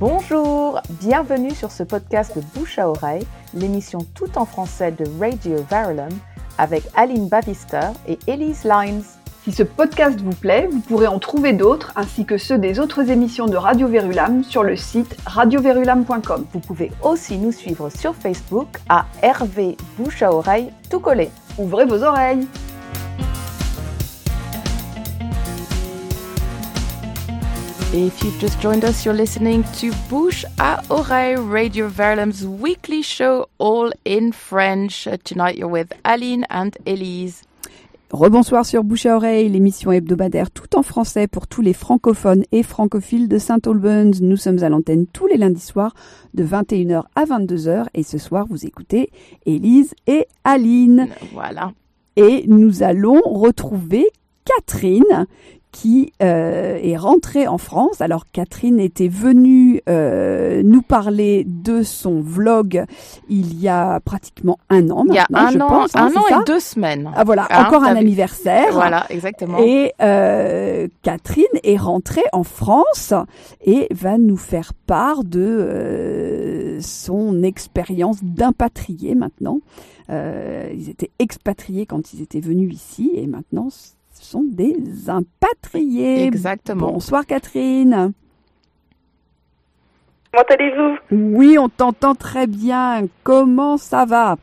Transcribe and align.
Bonjour, 0.00 0.80
bienvenue 0.88 1.50
sur 1.50 1.70
ce 1.70 1.82
podcast 1.82 2.34
de 2.34 2.40
Bouche 2.54 2.78
à 2.78 2.88
oreille, 2.88 3.26
l'émission 3.52 3.98
tout 4.14 4.38
en 4.38 4.46
français 4.46 4.92
de 4.92 5.04
Radio 5.20 5.62
Verulam 5.70 6.08
avec 6.56 6.84
Aline 6.96 7.28
Bavister 7.28 7.90
et 8.08 8.18
Elise 8.26 8.64
Lines. 8.64 9.02
Si 9.44 9.52
ce 9.52 9.62
podcast 9.62 10.18
vous 10.22 10.34
plaît, 10.34 10.70
vous 10.72 10.80
pourrez 10.80 11.06
en 11.06 11.18
trouver 11.18 11.52
d'autres 11.52 11.92
ainsi 11.96 12.24
que 12.24 12.38
ceux 12.38 12.56
des 12.56 12.80
autres 12.80 13.10
émissions 13.10 13.44
de 13.44 13.58
Radio 13.58 13.88
Verulam 13.88 14.42
sur 14.42 14.62
le 14.62 14.74
site 14.74 15.14
radioverulam.com. 15.26 16.46
Vous 16.50 16.60
pouvez 16.60 16.92
aussi 17.02 17.36
nous 17.36 17.52
suivre 17.52 17.90
sur 17.90 18.14
Facebook 18.14 18.68
à 18.88 19.04
RV 19.22 19.76
Bouche 19.98 20.22
à 20.22 20.32
oreille 20.32 20.70
tout 20.88 21.00
collé. 21.00 21.28
Ouvrez 21.58 21.84
vos 21.84 22.02
oreilles 22.04 22.48
If 27.92 28.22
you've 28.22 28.38
just 28.38 28.60
joined 28.60 28.84
us, 28.84 29.04
you're 29.04 29.12
listening 29.12 29.64
to 29.80 29.90
Bouche 30.08 30.46
à 30.58 30.80
Oreille, 30.90 31.34
Radio 31.34 31.88
Verulam's 31.88 32.46
weekly 32.46 33.02
show, 33.02 33.46
all 33.58 33.90
in 34.06 34.30
French. 34.30 35.08
Tonight 35.24 35.56
you're 35.56 35.68
with 35.68 35.92
Aline 36.04 36.46
and 36.50 36.70
Elise. 36.86 37.42
Rebonsoir 38.12 38.64
sur 38.64 38.84
Bouche 38.84 39.06
à 39.06 39.16
Oreille, 39.16 39.48
l'émission 39.48 39.90
hebdomadaire 39.90 40.52
tout 40.52 40.76
en 40.76 40.84
français 40.84 41.26
pour 41.26 41.48
tous 41.48 41.62
les 41.62 41.72
francophones 41.72 42.44
et 42.52 42.62
francophiles 42.62 43.26
de 43.26 43.38
Saint-Albans. 43.38 44.14
Nous 44.20 44.36
sommes 44.36 44.62
à 44.62 44.68
l'antenne 44.68 45.08
tous 45.08 45.26
les 45.26 45.36
lundis 45.36 45.60
soirs 45.60 45.94
de 46.34 46.44
21h 46.44 47.02
à 47.16 47.24
22h 47.24 47.86
et 47.94 48.04
ce 48.04 48.18
soir 48.18 48.46
vous 48.48 48.66
écoutez 48.66 49.10
Élise 49.46 49.94
et 50.06 50.28
Aline. 50.44 51.08
Voilà. 51.32 51.72
Et 52.14 52.44
nous 52.46 52.84
allons 52.84 53.20
retrouver 53.24 54.06
Catherine 54.44 55.26
qui 55.72 56.12
euh, 56.22 56.78
est 56.82 56.96
rentrée 56.96 57.46
en 57.46 57.58
France. 57.58 58.00
Alors 58.00 58.24
Catherine 58.32 58.80
était 58.80 59.08
venue 59.08 59.82
euh, 59.88 60.62
nous 60.64 60.82
parler 60.82 61.44
de 61.46 61.82
son 61.82 62.20
vlog 62.20 62.84
il 63.28 63.60
y 63.60 63.68
a 63.68 64.00
pratiquement 64.00 64.58
un 64.68 64.90
an. 64.90 65.04
Il 65.08 65.14
y 65.14 65.18
a 65.18 65.26
un 65.32 65.50
je 65.50 65.58
an, 65.58 65.68
pense, 65.68 65.96
hein, 65.96 66.10
un 66.14 66.18
an 66.18 66.24
ça 66.28 66.40
et 66.40 66.44
deux 66.46 66.60
semaines. 66.60 67.10
Ah 67.14 67.24
voilà, 67.24 67.46
Hein, 67.50 67.66
encore 67.66 67.82
un 67.84 67.96
anniversaire. 67.96 68.72
Voilà, 68.72 69.06
exactement. 69.10 69.58
Et 69.58 69.92
euh, 70.00 70.88
Catherine 71.02 71.44
est 71.62 71.76
rentrée 71.76 72.24
en 72.32 72.44
France 72.44 73.14
et 73.64 73.88
va 73.90 74.18
nous 74.18 74.36
faire 74.36 74.72
part 74.74 75.24
de 75.24 75.40
euh, 75.40 76.80
son 76.80 77.42
expérience 77.42 78.22
d'impatrié 78.22 79.14
maintenant. 79.14 79.60
Euh, 80.10 80.70
ils 80.74 80.90
étaient 80.90 81.10
expatriés 81.18 81.86
quand 81.86 82.12
ils 82.12 82.22
étaient 82.22 82.40
venus 82.40 82.74
ici 82.74 83.10
et 83.14 83.26
maintenant 83.26 83.68
sont 84.20 84.44
des 84.44 85.08
impatriés. 85.08 86.24
Exactement. 86.24 86.92
Bonsoir 86.92 87.26
Catherine. 87.26 88.12
Comment 90.32 90.44
allez-vous? 90.48 90.96
Oui, 91.10 91.58
on 91.58 91.68
t'entend 91.68 92.14
très 92.14 92.46
bien. 92.46 93.06
Comment 93.24 93.76
ça 93.76 94.04
va? 94.04 94.36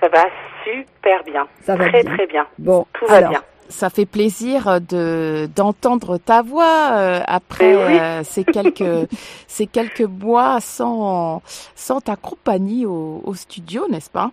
Ça 0.00 0.08
va 0.08 0.24
super 0.64 1.24
bien. 1.24 1.46
Ça 1.62 1.76
va 1.76 1.88
très 1.88 2.02
bien. 2.02 2.14
très 2.14 2.26
bien. 2.26 2.46
Bon, 2.58 2.86
Tout 2.92 3.06
va 3.06 3.22
bien. 3.22 3.42
Ça 3.68 3.90
fait 3.90 4.06
plaisir 4.06 4.80
de 4.80 5.48
d'entendre 5.56 6.18
ta 6.18 6.42
voix 6.42 6.90
euh, 6.92 7.20
après 7.26 7.74
oui. 7.74 7.98
euh, 7.98 8.22
ces 8.22 8.44
quelques 8.44 9.08
ces 9.48 9.66
quelques 9.66 10.02
mois 10.02 10.60
sans 10.60 11.42
sans 11.74 12.00
ta 12.00 12.14
compagnie 12.14 12.86
au, 12.86 13.22
au 13.24 13.34
studio, 13.34 13.88
n'est-ce 13.88 14.10
pas? 14.10 14.30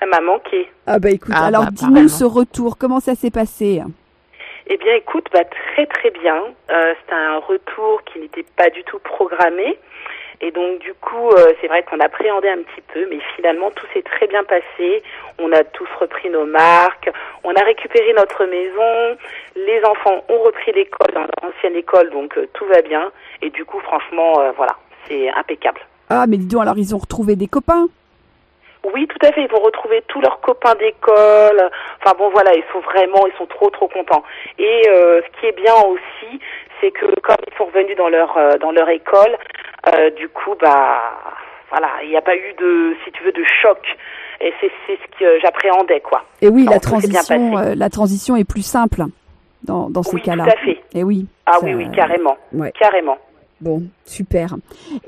Ça 0.00 0.06
m'a 0.06 0.20
manqué. 0.20 0.68
Ah 0.86 0.98
bah 0.98 1.10
écoute, 1.10 1.34
Ah 1.36 1.46
alors 1.46 1.64
bah, 1.64 1.70
dis-nous 1.72 2.08
ce 2.08 2.24
retour, 2.24 2.78
comment 2.78 3.00
ça 3.00 3.14
s'est 3.14 3.30
passé 3.30 3.82
Eh 4.66 4.76
bien, 4.78 4.94
écoute, 4.94 5.26
bah, 5.32 5.44
très 5.44 5.86
très 5.86 6.10
bien. 6.10 6.36
Euh, 6.70 6.94
C'était 7.00 7.14
un 7.14 7.38
retour 7.38 8.02
qui 8.04 8.18
n'était 8.18 8.46
pas 8.56 8.70
du 8.70 8.82
tout 8.84 8.98
programmé. 8.98 9.78
Et 10.42 10.50
donc, 10.52 10.78
du 10.78 10.94
coup, 10.94 11.28
euh, 11.36 11.52
c'est 11.60 11.68
vrai 11.68 11.82
qu'on 11.82 12.00
appréhendait 12.00 12.48
un 12.50 12.62
petit 12.62 12.80
peu, 12.94 13.06
mais 13.10 13.18
finalement, 13.36 13.70
tout 13.72 13.86
s'est 13.92 14.02
très 14.02 14.26
bien 14.26 14.42
passé. 14.44 15.02
On 15.38 15.52
a 15.52 15.64
tous 15.64 15.88
repris 16.00 16.30
nos 16.30 16.46
marques, 16.46 17.10
on 17.44 17.54
a 17.54 17.62
récupéré 17.62 18.14
notre 18.16 18.46
maison, 18.46 19.18
les 19.54 19.82
enfants 19.84 20.24
ont 20.30 20.42
repris 20.42 20.72
l'école 20.72 21.12
dans 21.12 21.20
leur 21.20 21.52
ancienne 21.52 21.76
école, 21.76 22.08
donc 22.10 22.38
euh, 22.38 22.48
tout 22.54 22.64
va 22.72 22.80
bien. 22.80 23.12
Et 23.42 23.50
du 23.50 23.66
coup, 23.66 23.80
franchement, 23.80 24.40
euh, 24.40 24.52
voilà, 24.56 24.76
c'est 25.06 25.28
impeccable. 25.30 25.80
Ah 26.08 26.24
mais 26.26 26.38
dis 26.38 26.46
donc, 26.46 26.62
alors 26.62 26.78
ils 26.78 26.94
ont 26.94 26.98
retrouvé 26.98 27.36
des 27.36 27.46
copains 27.46 27.88
Oui, 28.94 29.06
tout 29.06 29.26
à 29.26 29.32
fait. 29.32 29.42
Ils 29.42 29.50
vont 29.50 29.60
retrouver 29.60 30.02
tous 30.08 30.20
leurs 30.20 30.40
copains 30.40 30.74
d'école. 30.74 31.70
Enfin 32.02 32.14
bon, 32.18 32.30
voilà, 32.30 32.54
ils 32.54 32.64
sont 32.72 32.80
vraiment, 32.80 33.26
ils 33.26 33.36
sont 33.38 33.46
trop, 33.46 33.68
trop 33.70 33.88
contents. 33.88 34.22
Et 34.58 34.82
euh, 34.88 35.20
ce 35.22 35.40
qui 35.40 35.46
est 35.46 35.56
bien 35.56 35.74
aussi, 35.86 36.40
c'est 36.80 36.90
que 36.90 37.06
comme 37.20 37.36
ils 37.46 37.56
sont 37.58 37.66
revenus 37.66 37.96
dans 37.96 38.08
leur 38.08 38.36
euh, 38.36 38.56
dans 38.58 38.72
leur 38.72 38.88
école, 38.88 39.36
euh, 39.94 40.10
du 40.10 40.28
coup, 40.28 40.54
bah 40.60 40.98
voilà, 41.70 41.88
il 42.02 42.08
n'y 42.08 42.16
a 42.16 42.22
pas 42.22 42.34
eu 42.36 42.54
de, 42.58 42.96
si 43.04 43.12
tu 43.12 43.22
veux, 43.22 43.32
de 43.32 43.44
choc. 43.62 43.78
Et 44.40 44.52
c'est 44.60 44.70
c'est 44.86 44.96
ce 44.96 45.18
que 45.18 45.40
j'appréhendais, 45.40 46.00
quoi. 46.00 46.24
Et 46.40 46.48
oui, 46.48 46.66
la 46.68 46.80
transition, 46.80 47.56
la 47.76 47.90
transition 47.90 48.36
est 48.36 48.48
plus 48.48 48.64
simple 48.64 49.02
dans, 49.62 49.90
dans 49.90 50.02
ces 50.02 50.16
Oui, 50.16 50.22
cas-là. 50.22 50.44
tout 50.44 50.50
à 50.50 50.56
fait. 50.64 50.80
Et 50.94 51.04
oui. 51.04 51.26
Ah 51.44 51.58
oui, 51.62 51.74
oui, 51.74 51.90
carrément, 51.90 52.38
ouais. 52.54 52.72
carrément. 52.72 53.18
Bon, 53.60 53.82
super. 54.06 54.56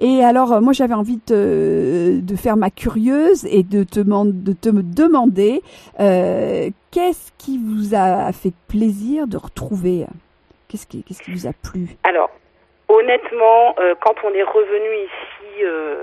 Et 0.00 0.22
alors, 0.22 0.52
euh, 0.52 0.60
moi, 0.60 0.72
j'avais 0.74 0.94
envie 0.94 1.20
de, 1.26 2.22
faire 2.36 2.56
ma 2.56 2.70
curieuse 2.70 3.46
et 3.46 3.62
de 3.62 3.82
te, 3.84 4.00
me 4.00 4.82
demander 4.82 5.62
euh, 6.00 6.68
qu'est-ce 6.90 7.32
qui 7.38 7.58
vous 7.58 7.94
a 7.94 8.30
fait 8.32 8.52
plaisir 8.68 9.26
de 9.26 9.36
retrouver 9.36 10.06
Qu'est-ce 10.68 10.86
qui, 10.86 11.02
qu'est-ce 11.02 11.22
qui 11.22 11.32
vous 11.32 11.46
a 11.46 11.52
plu? 11.52 11.96
Alors, 12.04 12.30
honnêtement, 12.88 13.74
euh, 13.78 13.94
quand 14.00 14.14
on 14.24 14.32
est 14.32 14.42
revenu 14.42 14.96
ici 15.04 15.64
euh, 15.64 15.96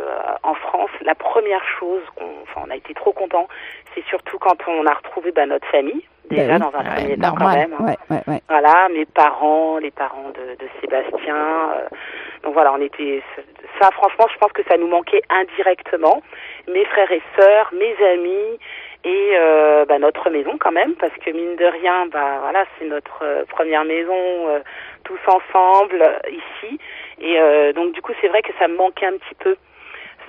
en 0.43 0.53
France, 0.55 0.91
la 1.01 1.15
première 1.15 1.63
chose, 1.79 2.01
qu'on, 2.15 2.29
enfin, 2.43 2.61
on 2.67 2.69
a 2.71 2.75
été 2.75 2.93
trop 2.93 3.11
contents, 3.11 3.47
c'est 3.95 4.03
surtout 4.05 4.37
quand 4.39 4.57
on 4.67 4.85
a 4.85 4.93
retrouvé 4.93 5.31
bah, 5.31 5.45
notre 5.45 5.67
famille, 5.67 6.03
déjà 6.29 6.57
Ben 6.59 6.65
oui. 6.65 6.71
dans 6.71 6.77
un 6.77 6.83
Ouais, 6.83 6.95
premier 6.95 7.17
temps 7.17 7.35
quand 7.37 7.49
même. 7.55 7.73
hein. 7.79 7.83
Ouais, 7.85 7.97
ouais, 8.09 8.21
ouais. 8.27 8.41
Voilà, 8.49 8.87
mes 8.93 9.05
parents, 9.05 9.77
les 9.77 9.91
parents 9.91 10.29
de, 10.29 10.55
de 10.63 10.69
Sébastien. 10.81 11.35
euh, 11.35 11.87
donc 12.43 12.53
voilà, 12.53 12.73
on 12.73 12.81
était. 12.81 13.21
Ça, 13.81 13.91
franchement, 13.91 14.25
je 14.33 14.37
pense 14.37 14.51
que 14.53 14.63
ça 14.69 14.77
nous 14.77 14.87
manquait 14.87 15.21
indirectement. 15.29 16.21
Mes 16.67 16.85
frères 16.85 17.11
et 17.11 17.21
sœurs, 17.37 17.71
mes 17.73 17.95
amis 18.13 18.59
et 19.05 19.31
euh, 19.35 19.85
bah, 19.85 19.97
notre 19.99 20.29
maison 20.29 20.57
quand 20.59 20.71
même, 20.73 20.93
parce 20.95 21.13
que 21.13 21.31
mine 21.31 21.55
de 21.55 21.65
rien, 21.65 22.05
bah 22.07 22.39
voilà, 22.41 22.65
c'est 22.77 22.85
notre 22.85 23.19
euh, 23.23 23.45
première 23.45 23.85
maison 23.85 24.13
euh, 24.49 24.59
tous 25.05 25.19
ensemble 25.27 26.01
euh, 26.01 26.19
ici. 26.29 26.77
Et 27.21 27.39
euh, 27.39 27.71
donc 27.73 27.93
du 27.93 28.01
coup, 28.01 28.11
c'est 28.21 28.27
vrai 28.27 28.41
que 28.41 28.51
ça 28.59 28.67
me 28.67 28.75
manquait 28.75 29.05
un 29.05 29.17
petit 29.17 29.35
peu. 29.39 29.55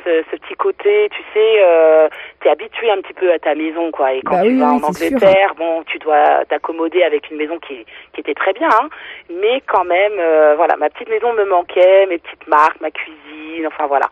Ce, 0.04 0.22
ce 0.30 0.36
petit 0.36 0.54
côté, 0.54 1.10
tu 1.10 1.22
sais, 1.34 1.62
euh, 1.62 2.08
t'es 2.42 2.48
habitué 2.48 2.90
un 2.90 3.02
petit 3.02 3.12
peu 3.12 3.30
à 3.32 3.38
ta 3.38 3.54
maison, 3.54 3.90
quoi. 3.90 4.14
Et 4.14 4.22
quand 4.22 4.32
Bah 4.36 4.42
tu 4.42 4.48
oui, 4.48 4.58
vas 4.58 4.72
oui, 4.72 4.82
en 4.82 4.92
sûr. 4.92 5.06
Angleterre, 5.06 5.54
bon, 5.58 5.82
tu 5.84 5.98
dois 5.98 6.44
t'accommoder 6.48 7.02
avec 7.02 7.30
une 7.30 7.36
maison 7.36 7.58
qui, 7.58 7.84
qui 8.14 8.20
était 8.20 8.32
très 8.32 8.54
bien, 8.54 8.70
hein, 8.70 8.88
mais 9.30 9.60
quand 9.66 9.84
même, 9.84 10.14
euh, 10.18 10.54
voilà, 10.56 10.76
ma 10.78 10.88
petite 10.88 11.10
maison 11.10 11.34
me 11.34 11.44
manquait, 11.44 12.06
mes 12.06 12.16
petites 12.16 12.46
marques, 12.48 12.80
ma 12.80 12.90
cuisine, 12.90 13.66
enfin 13.66 13.86
voilà. 13.88 14.06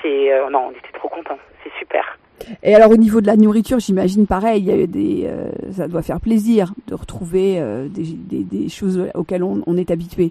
C'est, 0.00 0.32
euh, 0.32 0.48
non, 0.48 0.68
on 0.68 0.70
était 0.70 0.92
trop 0.94 1.08
contents, 1.08 1.38
c'est 1.62 1.72
super. 1.78 2.18
Et 2.62 2.74
alors, 2.74 2.90
au 2.90 2.96
niveau 2.96 3.20
de 3.20 3.26
la 3.26 3.36
nourriture, 3.36 3.78
j'imagine 3.78 4.26
pareil, 4.26 4.60
il 4.62 4.66
y 4.68 4.72
a 4.72 4.76
eu 4.76 4.86
des, 4.86 5.26
euh, 5.26 5.50
ça 5.72 5.86
doit 5.86 6.02
faire 6.02 6.20
plaisir 6.20 6.68
de 6.86 6.94
retrouver 6.94 7.60
des, 7.90 8.04
des, 8.14 8.44
des 8.44 8.68
choses 8.70 9.10
auxquelles 9.14 9.42
on, 9.42 9.62
on 9.66 9.76
est 9.76 9.90
habitué. 9.90 10.30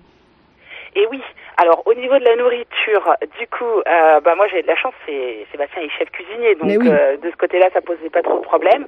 Et 0.95 1.05
oui, 1.11 1.19
alors 1.57 1.83
au 1.85 1.93
niveau 1.93 2.17
de 2.19 2.23
la 2.25 2.35
nourriture, 2.35 3.15
du 3.39 3.47
coup, 3.47 3.65
euh, 3.87 4.19
bah 4.21 4.35
moi 4.35 4.47
j'ai 4.47 4.61
de 4.61 4.67
la 4.67 4.75
chance, 4.75 4.93
c'est 5.05 5.45
Sébastien 5.51 5.81
est 5.81 5.89
chef 5.97 6.09
cuisinier, 6.11 6.55
donc 6.55 6.69
oui. 6.69 6.89
euh, 6.89 7.17
de 7.17 7.29
ce 7.31 7.35
côté-là, 7.37 7.67
ça 7.73 7.81
posait 7.81 8.09
pas 8.09 8.21
trop 8.21 8.39
de 8.39 8.43
problème. 8.43 8.85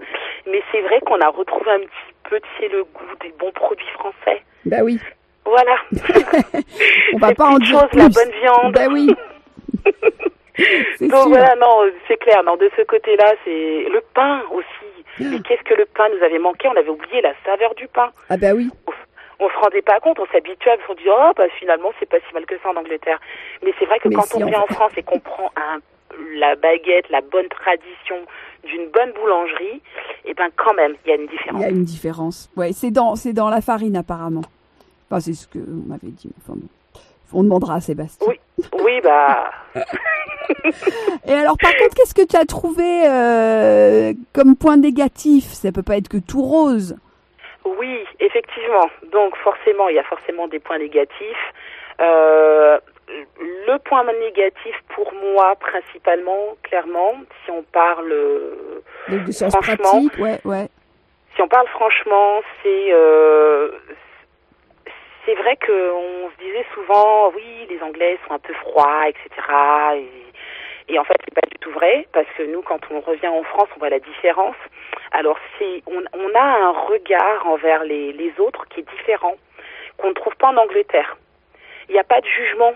Mais 0.50 0.61
c'est 0.72 0.81
vrai 0.81 1.00
qu'on 1.01 1.19
a 1.22 1.29
retrouvé 1.29 1.72
un 1.72 1.79
petit 1.79 2.13
peu, 2.29 2.39
le 2.72 2.83
goût 2.83 3.16
des 3.22 3.33
bons 3.39 3.51
produits 3.51 3.88
français. 3.94 4.41
Bah 4.66 4.78
oui, 4.83 5.00
Voilà. 5.45 5.75
on 7.14 7.17
va 7.19 7.34
pas 7.34 7.46
en 7.46 7.58
dire 7.59 7.79
choses, 7.79 7.90
plus. 7.90 7.99
la 7.99 8.09
bonne 8.09 8.31
viande. 8.41 8.73
Bah 8.73 8.87
oui. 8.91 9.08
Donc 10.99 11.11
sûr. 11.11 11.29
voilà, 11.29 11.55
non, 11.55 11.84
c'est 12.08 12.17
clair. 12.17 12.43
Non, 12.43 12.55
de 12.58 12.70
ce 12.75 12.81
côté-là, 12.81 13.34
c'est 13.46 13.85
le 13.90 14.02
pain 14.13 14.41
aussi. 14.52 14.70
Mais 15.20 15.40
qu'est-ce 15.40 15.63
que 15.63 15.73
le 15.75 15.85
pain 15.85 16.05
nous 16.16 16.23
avait 16.23 16.40
manqué? 16.40 16.67
On 16.67 16.75
avait 16.75 16.90
oublié 16.90 17.22
la 17.22 17.34
saveur 17.46 17.73
du 17.75 17.87
pain. 17.87 18.09
Ah 18.29 18.37
bah 18.37 18.52
oui. 18.55 18.70
On 19.39 19.49
se 19.49 19.55
rendait 19.61 19.81
pas 19.84 19.99
compte, 19.99 20.19
on 20.19 20.25
s'habituait, 20.28 20.78
on 20.89 20.93
se 20.93 20.97
dit 20.97 21.09
oh 21.09 21.31
bah 21.35 21.43
finalement 21.59 21.89
c'est 21.99 22.09
pas 22.09 22.17
si 22.28 22.34
mal 22.34 22.45
que 22.45 22.55
ça 22.63 22.69
en 22.69 22.75
Angleterre. 22.75 23.19
Mais 23.63 23.73
c'est 23.78 23.85
vrai 23.85 23.99
que 23.99 24.07
Mais 24.09 24.16
quand 24.16 24.23
si, 24.23 24.35
on 24.35 24.41
en 24.41 24.47
vient 24.47 24.61
en. 24.61 24.73
France 24.73 24.91
et 24.97 25.03
qu'on 25.03 25.19
prend 25.19 25.51
un, 25.55 25.79
la 26.35 26.55
baguette, 26.55 27.09
la 27.09 27.22
bonne 27.22 27.47
tradition 27.49 28.16
d'une 28.63 28.87
bonne 28.89 29.11
boulangerie, 29.13 29.81
et 30.25 30.34
ben 30.34 30.49
quand 30.55 30.73
même 30.73 30.95
il 31.05 31.09
y 31.09 31.11
a 31.11 31.16
une 31.16 31.23
Il 31.23 31.29
différence. 31.29 31.61
y 31.61 31.66
a 31.66 31.69
une 31.69 31.84
différence. 31.84 32.49
Ouais, 32.57 32.72
c'est 32.73 32.91
dans, 32.91 33.16
c'est 33.16 33.34
dans 33.34 33.49
la 33.49 33.61
farine 33.61 33.95
apparemment. 33.95 34.41
Enfin, 35.09 35.19
c'est 35.22 35.34
ce 35.34 35.47
que 35.47 35.59
on 35.59 35.87
m'avait 35.87 36.07
dit. 36.09 36.31
Enfin. 36.41 36.57
On 37.34 37.43
demandera 37.43 37.75
à 37.75 37.81
Sébastien. 37.81 38.25
Oui, 38.28 38.39
oui 38.84 39.01
bah 39.03 39.51
Et 41.28 41.34
alors, 41.34 41.57
par 41.57 41.75
contre, 41.75 41.93
qu'est-ce 41.95 42.13
que 42.13 42.25
tu 42.25 42.37
as 42.37 42.45
trouvé 42.45 43.03
euh, 43.05 44.13
comme 44.34 44.55
point 44.55 44.78
négatif? 44.78 45.45
Ça 45.51 45.72
peut 45.73 45.84
pas 45.84 45.97
être 45.97 46.07
que 46.07 46.17
tout 46.17 46.41
rose. 46.41 46.95
Effectivement. 48.37 48.89
Donc 49.11 49.35
forcément, 49.37 49.89
il 49.89 49.95
y 49.95 49.99
a 49.99 50.03
forcément 50.03 50.47
des 50.47 50.59
points 50.59 50.78
négatifs. 50.78 51.53
Euh, 51.99 52.79
le 53.09 53.78
point 53.79 54.03
négatif 54.03 54.75
pour 54.89 55.11
moi, 55.13 55.55
principalement, 55.55 56.55
clairement, 56.63 57.13
si 57.43 57.51
on 57.51 57.63
parle 57.63 58.11
euh, 58.11 58.81
Franchement, 59.49 59.75
pratique, 59.78 60.19
ouais, 60.19 60.39
ouais. 60.45 60.67
si 61.35 61.41
on 61.41 61.47
parle 61.47 61.67
franchement, 61.67 62.41
c'est 62.61 62.89
euh, 62.91 63.72
c'est 65.25 65.35
vrai 65.35 65.57
qu'on 65.57 66.29
se 66.29 66.43
disait 66.43 66.66
souvent, 66.73 67.31
oui, 67.35 67.67
les 67.69 67.81
Anglais 67.81 68.19
sont 68.28 68.34
un 68.35 68.39
peu 68.39 68.53
froids, 68.53 69.07
etc. 69.07 69.29
Et, 69.95 70.93
et 70.93 70.99
en 70.99 71.03
fait, 71.03 71.16
c'est 71.25 71.34
pas 71.34 71.47
du 71.49 71.57
tout 71.59 71.72
vrai 71.72 72.07
parce 72.13 72.28
que 72.37 72.43
nous, 72.43 72.61
quand 72.61 72.79
on 72.91 72.99
revient 72.99 73.28
en 73.28 73.43
France, 73.43 73.69
on 73.75 73.79
voit 73.79 73.89
la 73.89 73.99
différence. 73.99 74.55
Alors, 75.12 75.38
c'est 75.58 75.84
on, 75.88 76.02
on 76.14 76.36
a 76.36 76.42
un 76.42 76.72
regard 76.72 77.48
envers 77.48 77.84
les, 77.84 78.14
les 78.14 78.34
autres 78.40 78.66
qui 78.70 78.82
est 78.82 78.90
différent, 78.98 79.36
qu'on 79.98 80.09
ne 80.09 80.14
trouve 80.14 80.36
pas 80.36 80.48
en 80.50 80.58
Angleterre. 80.58 81.18
Il 81.90 81.94
n'y 81.94 82.00
a 82.00 82.04
pas 82.04 82.22
de 82.22 82.26
jugement 82.28 82.74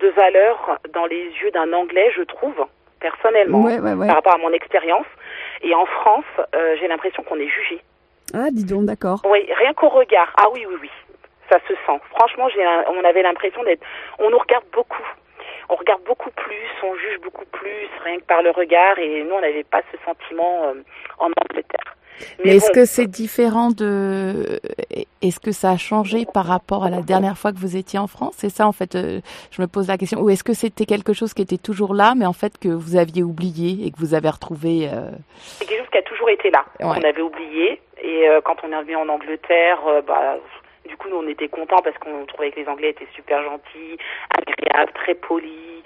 de 0.00 0.08
valeur 0.08 0.78
dans 0.92 1.06
les 1.06 1.24
yeux 1.42 1.50
d'un 1.52 1.72
Anglais, 1.72 2.10
je 2.16 2.22
trouve, 2.22 2.66
personnellement, 3.00 3.62
Ouais, 3.62 3.78
ouais, 3.78 3.92
ouais. 3.94 4.06
par 4.06 4.16
rapport 4.16 4.34
à 4.34 4.38
mon 4.38 4.52
expérience. 4.52 5.06
Et 5.62 5.74
en 5.74 5.86
France, 5.86 6.24
euh, 6.54 6.76
j'ai 6.80 6.88
l'impression 6.88 7.22
qu'on 7.22 7.38
est 7.38 7.48
jugé. 7.48 7.80
Ah, 8.34 8.50
dis 8.50 8.64
donc, 8.64 8.84
d'accord. 8.86 9.20
Oui, 9.28 9.46
rien 9.52 9.72
qu'au 9.74 9.88
regard. 9.88 10.32
Ah 10.36 10.46
oui, 10.52 10.64
oui, 10.68 10.76
oui. 10.80 10.90
Ça 11.50 11.58
se 11.68 11.74
sent. 11.74 12.00
Franchement, 12.16 12.48
j'ai, 12.48 12.66
on 12.88 13.04
avait 13.04 13.22
l'impression 13.22 13.62
d'être. 13.64 13.82
On 14.18 14.30
nous 14.30 14.38
regarde 14.38 14.64
beaucoup. 14.72 15.02
On 15.68 15.76
regarde 15.76 16.02
beaucoup 16.04 16.30
plus, 16.30 16.68
on 16.82 16.94
juge 16.96 17.20
beaucoup 17.22 17.46
plus, 17.52 17.88
rien 18.02 18.18
que 18.18 18.24
par 18.24 18.42
le 18.42 18.50
regard. 18.50 18.98
Et 18.98 19.22
nous, 19.22 19.34
on 19.34 19.40
n'avait 19.40 19.64
pas 19.64 19.80
ce 19.92 19.98
sentiment 20.04 20.64
euh, 20.64 20.74
en 21.18 21.26
Angleterre. 21.26 21.96
Mais 22.44 22.56
est-ce 22.56 22.68
bon, 22.68 22.74
que 22.74 22.84
c'est 22.84 23.06
différent 23.06 23.70
de... 23.70 24.60
Est-ce 25.20 25.40
que 25.40 25.50
ça 25.50 25.70
a 25.70 25.76
changé 25.76 26.26
par 26.32 26.46
rapport 26.46 26.84
à 26.84 26.90
la 26.90 27.02
dernière 27.02 27.36
fois 27.36 27.52
que 27.52 27.58
vous 27.58 27.76
étiez 27.76 27.98
en 27.98 28.06
France? 28.06 28.34
C'est 28.38 28.50
ça, 28.50 28.68
en 28.68 28.72
fait, 28.72 28.94
euh, 28.94 29.20
je 29.50 29.60
me 29.60 29.66
pose 29.66 29.88
la 29.88 29.98
question. 29.98 30.20
Ou 30.20 30.30
est-ce 30.30 30.44
que 30.44 30.54
c'était 30.54 30.86
quelque 30.86 31.12
chose 31.12 31.34
qui 31.34 31.42
était 31.42 31.58
toujours 31.58 31.92
là, 31.92 32.14
mais 32.16 32.26
en 32.26 32.32
fait 32.32 32.56
que 32.58 32.68
vous 32.68 32.96
aviez 32.96 33.24
oublié 33.24 33.84
et 33.84 33.90
que 33.90 33.98
vous 33.98 34.14
avez 34.14 34.28
retrouvé 34.28 34.88
euh, 34.92 35.10
c'est 35.36 35.66
quelque 35.66 35.80
chose 35.80 35.90
qui 35.90 35.98
a 35.98 36.02
toujours 36.02 36.30
été 36.30 36.50
là. 36.50 36.64
Ouais. 36.80 36.98
On 37.00 37.04
avait 37.04 37.22
oublié. 37.22 37.80
Et 38.02 38.28
euh, 38.28 38.40
quand 38.44 38.56
on 38.64 38.72
est 38.72 38.76
revenu 38.76 38.96
en 38.96 39.08
Angleterre, 39.08 39.78
euh, 39.86 40.02
bah, 40.02 40.36
du 40.86 40.96
coup, 40.96 41.08
nous, 41.08 41.16
on 41.16 41.28
était 41.28 41.48
contents 41.48 41.80
parce 41.82 41.96
qu'on 41.98 42.24
trouvait 42.26 42.50
que 42.50 42.60
les 42.60 42.68
Anglais 42.68 42.90
étaient 42.90 43.08
super 43.14 43.42
gentils, 43.42 43.96
agréables, 44.30 44.92
très 44.92 45.14
polis. 45.14 45.82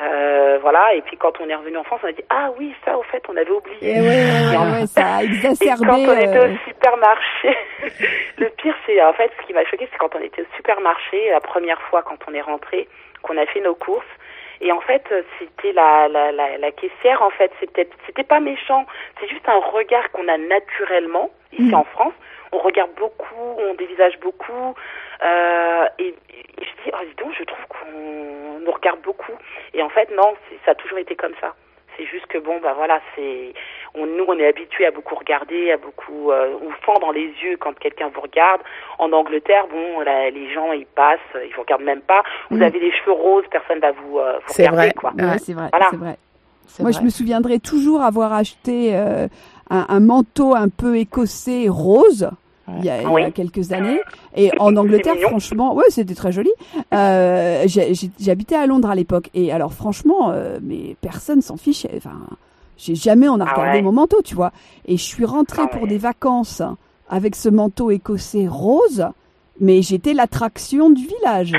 Euh, 0.00 0.58
voilà. 0.62 0.94
Et 0.94 1.02
puis 1.02 1.16
quand 1.18 1.38
on 1.40 1.48
est 1.48 1.54
revenu 1.54 1.76
en 1.76 1.84
France, 1.84 2.00
on 2.02 2.08
a 2.08 2.12
dit 2.12 2.24
ah 2.30 2.50
oui, 2.58 2.74
ça, 2.84 2.96
au 2.96 3.02
fait, 3.02 3.22
on 3.28 3.36
avait 3.36 3.50
oublié. 3.50 3.78
Et 3.96 4.00
ouais, 4.00 4.86
ça 4.86 5.16
a 5.16 5.22
Et 5.22 5.26
exacerbé. 5.26 5.84
quand 5.86 5.98
on 5.98 6.16
était 6.18 6.36
euh, 6.38 6.54
au 6.54 6.56
supermarché, 6.66 7.56
le 8.38 8.48
pire 8.50 8.74
c'est 8.86 9.02
en 9.02 9.12
fait 9.12 9.30
ce 9.40 9.46
qui 9.46 9.52
m'a 9.52 9.64
choqué, 9.66 9.86
c'est 9.92 9.98
quand 9.98 10.14
on 10.16 10.20
était 10.20 10.42
au 10.42 10.46
supermarché 10.56 11.30
la 11.30 11.40
première 11.40 11.80
fois 11.82 12.02
quand 12.02 12.16
on 12.26 12.32
est 12.34 12.40
rentré, 12.40 12.88
qu'on 13.22 13.36
a 13.36 13.44
fait 13.46 13.60
nos 13.60 13.74
courses. 13.74 14.04
Et 14.64 14.70
en 14.70 14.80
fait, 14.80 15.02
c'était 15.40 15.72
la, 15.72 16.06
la, 16.08 16.30
la, 16.30 16.56
la 16.56 16.70
caissière, 16.70 17.20
en 17.20 17.30
fait, 17.30 17.50
c'était 17.58 17.88
c'était 18.06 18.22
pas 18.22 18.38
méchant, 18.38 18.86
c'est 19.20 19.28
juste 19.28 19.48
un 19.48 19.58
regard 19.58 20.08
qu'on 20.12 20.28
a 20.28 20.38
naturellement 20.38 21.30
ici 21.52 21.62
Mhm. 21.64 21.74
en 21.74 21.84
France. 21.84 22.14
On 22.52 22.58
regarde 22.58 22.90
beaucoup, 22.98 23.34
on 23.58 23.74
dévisage 23.74 24.18
beaucoup, 24.20 24.74
euh, 25.24 25.84
et, 25.98 26.08
et 26.08 26.14
je 26.58 26.84
dis, 26.84 26.90
oh 26.92 27.04
dis 27.08 27.22
donc, 27.22 27.32
je 27.38 27.44
trouve 27.44 27.64
qu'on 27.68 28.60
nous 28.64 28.70
regarde 28.72 29.00
beaucoup. 29.02 29.32
Et 29.74 29.82
en 29.82 29.88
fait, 29.88 30.10
non, 30.14 30.34
c'est- 30.48 30.58
ça 30.64 30.72
a 30.72 30.74
toujours 30.74 30.98
été 30.98 31.14
comme 31.16 31.32
ça. 31.40 31.54
C'est 31.96 32.06
juste 32.06 32.26
que 32.26 32.38
bon, 32.38 32.58
bah 32.62 32.72
voilà, 32.74 33.00
c'est 33.14 33.52
on, 33.94 34.06
nous 34.06 34.24
on 34.26 34.38
est 34.38 34.46
habitués 34.46 34.86
à 34.86 34.90
beaucoup 34.90 35.14
regarder, 35.14 35.72
à 35.72 35.76
beaucoup 35.76 36.30
euh, 36.30 36.56
on 36.62 36.70
fend 36.86 36.98
dans 37.00 37.10
les 37.10 37.26
yeux 37.42 37.58
quand 37.58 37.78
quelqu'un 37.78 38.08
vous 38.14 38.22
regarde. 38.22 38.62
En 38.98 39.12
Angleterre, 39.12 39.66
bon, 39.70 40.00
là, 40.00 40.30
les 40.30 40.50
gens 40.54 40.72
ils 40.72 40.86
passent, 40.86 41.20
ils 41.46 41.52
vous 41.54 41.60
regardent 41.60 41.82
même 41.82 42.00
pas. 42.00 42.22
Vous 42.50 42.56
Mm. 42.56 42.62
avez 42.62 42.78
les 42.80 42.92
cheveux 42.92 43.12
roses, 43.12 43.44
personne 43.50 43.78
va 43.80 43.92
vous, 43.92 44.18
euh, 44.18 44.32
vous 44.38 44.42
C'est 44.46 44.62
regarder 44.68 44.86
vrai. 44.88 44.92
quoi. 44.94 45.10
ouais, 45.12 45.22
Ouais. 45.24 45.38
c'est 45.38 45.52
vrai, 45.52 45.68
Voilà. 45.70 45.86
c'est 45.90 45.96
vrai. 45.98 46.16
Moi, 46.80 46.90
vrai. 46.90 46.98
je 47.00 47.04
me 47.04 47.10
souviendrai 47.10 47.58
toujours 47.58 48.00
avoir 48.00 48.32
acheté 48.32 48.96
euh, 48.96 49.28
un, 49.72 49.86
un 49.88 50.00
manteau 50.00 50.54
un 50.54 50.68
peu 50.68 50.96
écossais 50.98 51.66
rose. 51.68 52.30
Il 52.78 52.84
y, 52.84 52.88
a, 52.90 52.98
il 52.98 53.02
y 53.02 53.06
a 53.06 53.10
Oui. 53.10 53.32
quelques 53.32 53.72
années 53.72 54.00
et 54.36 54.52
en 54.60 54.76
Angleterre 54.76 55.16
franchement 55.28 55.74
ouais 55.74 55.84
c'était 55.88 56.14
très 56.14 56.30
joli 56.30 56.48
euh, 56.94 57.66
j'habitais 58.20 58.54
à 58.54 58.66
Londres 58.66 58.88
à 58.88 58.94
l'époque 58.94 59.30
et 59.34 59.50
alors 59.52 59.72
franchement 59.74 60.30
euh, 60.30 60.58
mais 60.62 60.96
personne 61.00 61.42
s'en 61.42 61.56
fichait 61.56 61.90
enfin 61.96 62.16
j'ai 62.78 62.94
jamais 62.94 63.28
on 63.28 63.40
a 63.40 63.46
Ah 63.48 63.52
regardé 63.54 63.78
ouais. 63.78 63.82
mon 63.82 63.92
manteau 63.92 64.22
tu 64.22 64.36
vois 64.36 64.52
et 64.86 64.96
je 64.96 65.02
suis 65.02 65.24
rentrée 65.24 65.62
Ah 65.64 65.68
pour 65.68 65.82
ouais. 65.82 65.88
des 65.88 65.98
vacances 65.98 66.62
avec 67.10 67.34
ce 67.34 67.48
manteau 67.48 67.90
écossais 67.90 68.46
rose 68.48 69.06
mais 69.60 69.82
j'étais 69.82 70.14
l'attraction 70.14 70.88
du 70.90 71.04
village 71.06 71.52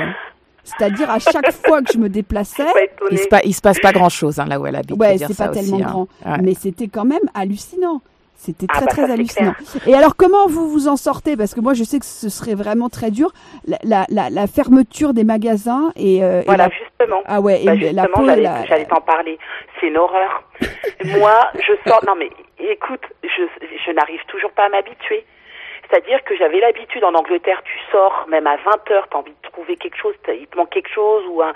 c'est-à-dire 0.64 1.10
à 1.10 1.18
chaque 1.18 1.52
fois 1.66 1.82
que 1.82 1.92
je 1.92 1.98
me 1.98 2.08
déplaçais. 2.08 2.64
Il 3.10 3.18
se, 3.18 3.28
pa- 3.28 3.42
il 3.44 3.54
se 3.54 3.60
passe 3.60 3.78
pas 3.80 3.92
grand-chose 3.92 4.40
hein, 4.40 4.46
là 4.46 4.58
où 4.58 4.66
elle 4.66 4.76
habite. 4.76 4.98
Ouais, 4.98 5.16
c'est 5.18 5.36
pas 5.36 5.48
tellement 5.48 5.76
aussi, 5.76 5.82
hein. 5.84 5.86
grand, 5.86 6.08
Ouais. 6.26 6.38
mais 6.42 6.54
c'était 6.54 6.88
quand 6.88 7.04
même 7.04 7.22
hallucinant. 7.34 8.00
C'était 8.36 8.66
Ah 8.68 8.74
très 8.78 8.84
bah, 8.86 8.90
très 8.92 9.10
hallucinant. 9.12 9.54
Et 9.86 9.94
alors 9.94 10.16
comment 10.16 10.46
vous 10.48 10.68
vous 10.68 10.88
en 10.88 10.96
sortez? 10.96 11.34
Parce 11.36 11.54
que 11.54 11.60
moi 11.60 11.72
je 11.72 11.82
sais 11.84 11.98
que 11.98 12.04
ce 12.04 12.28
serait 12.28 12.54
vraiment 12.54 12.88
très 12.90 13.10
dur. 13.10 13.32
La, 13.66 13.78
la, 13.84 14.04
la, 14.10 14.28
la 14.28 14.46
fermeture 14.46 15.14
des 15.14 15.24
magasins 15.24 15.92
et, 15.96 16.22
euh, 16.22 16.42
et 16.42 16.44
Voilà, 16.44 16.64
la- 16.68 16.70
justement. 16.74 17.22
ah 17.26 17.40
ouais 17.40 17.62
et 17.62 17.66
Bah, 17.66 17.74
la 17.74 18.02
justement, 18.02 18.64
j'allais 18.68 18.84
t'en 18.86 19.00
parler. 19.00 19.38
C'est 19.80 19.86
une 19.86 19.96
horreur. 19.96 20.42
Moi, 21.04 21.32
je 21.54 21.88
sors. 21.90 22.00
Non, 22.06 22.14
mais 22.18 22.28
écoute, 22.58 23.00
je, 23.22 23.28
je 23.86 23.90
n'arrive 23.92 24.20
toujours 24.28 24.50
pas 24.50 24.66
à 24.66 24.68
m'habituer. 24.68 25.24
C'est-à-dire 25.94 26.24
que 26.24 26.34
j'avais 26.36 26.58
l'habitude 26.58 27.04
en 27.04 27.14
Angleterre, 27.14 27.62
tu 27.64 27.78
sors, 27.92 28.24
même 28.26 28.48
à 28.48 28.56
20 28.56 28.90
heures, 28.90 29.06
tu 29.08 29.16
as 29.16 29.20
envie 29.20 29.30
de 29.30 29.48
trouver 29.48 29.76
quelque 29.76 29.96
chose, 29.96 30.12
t'as- 30.24 30.32
il 30.32 30.48
te 30.48 30.56
manque 30.56 30.70
quelque 30.70 30.90
chose 30.92 31.22
ou 31.28 31.40
un, 31.40 31.52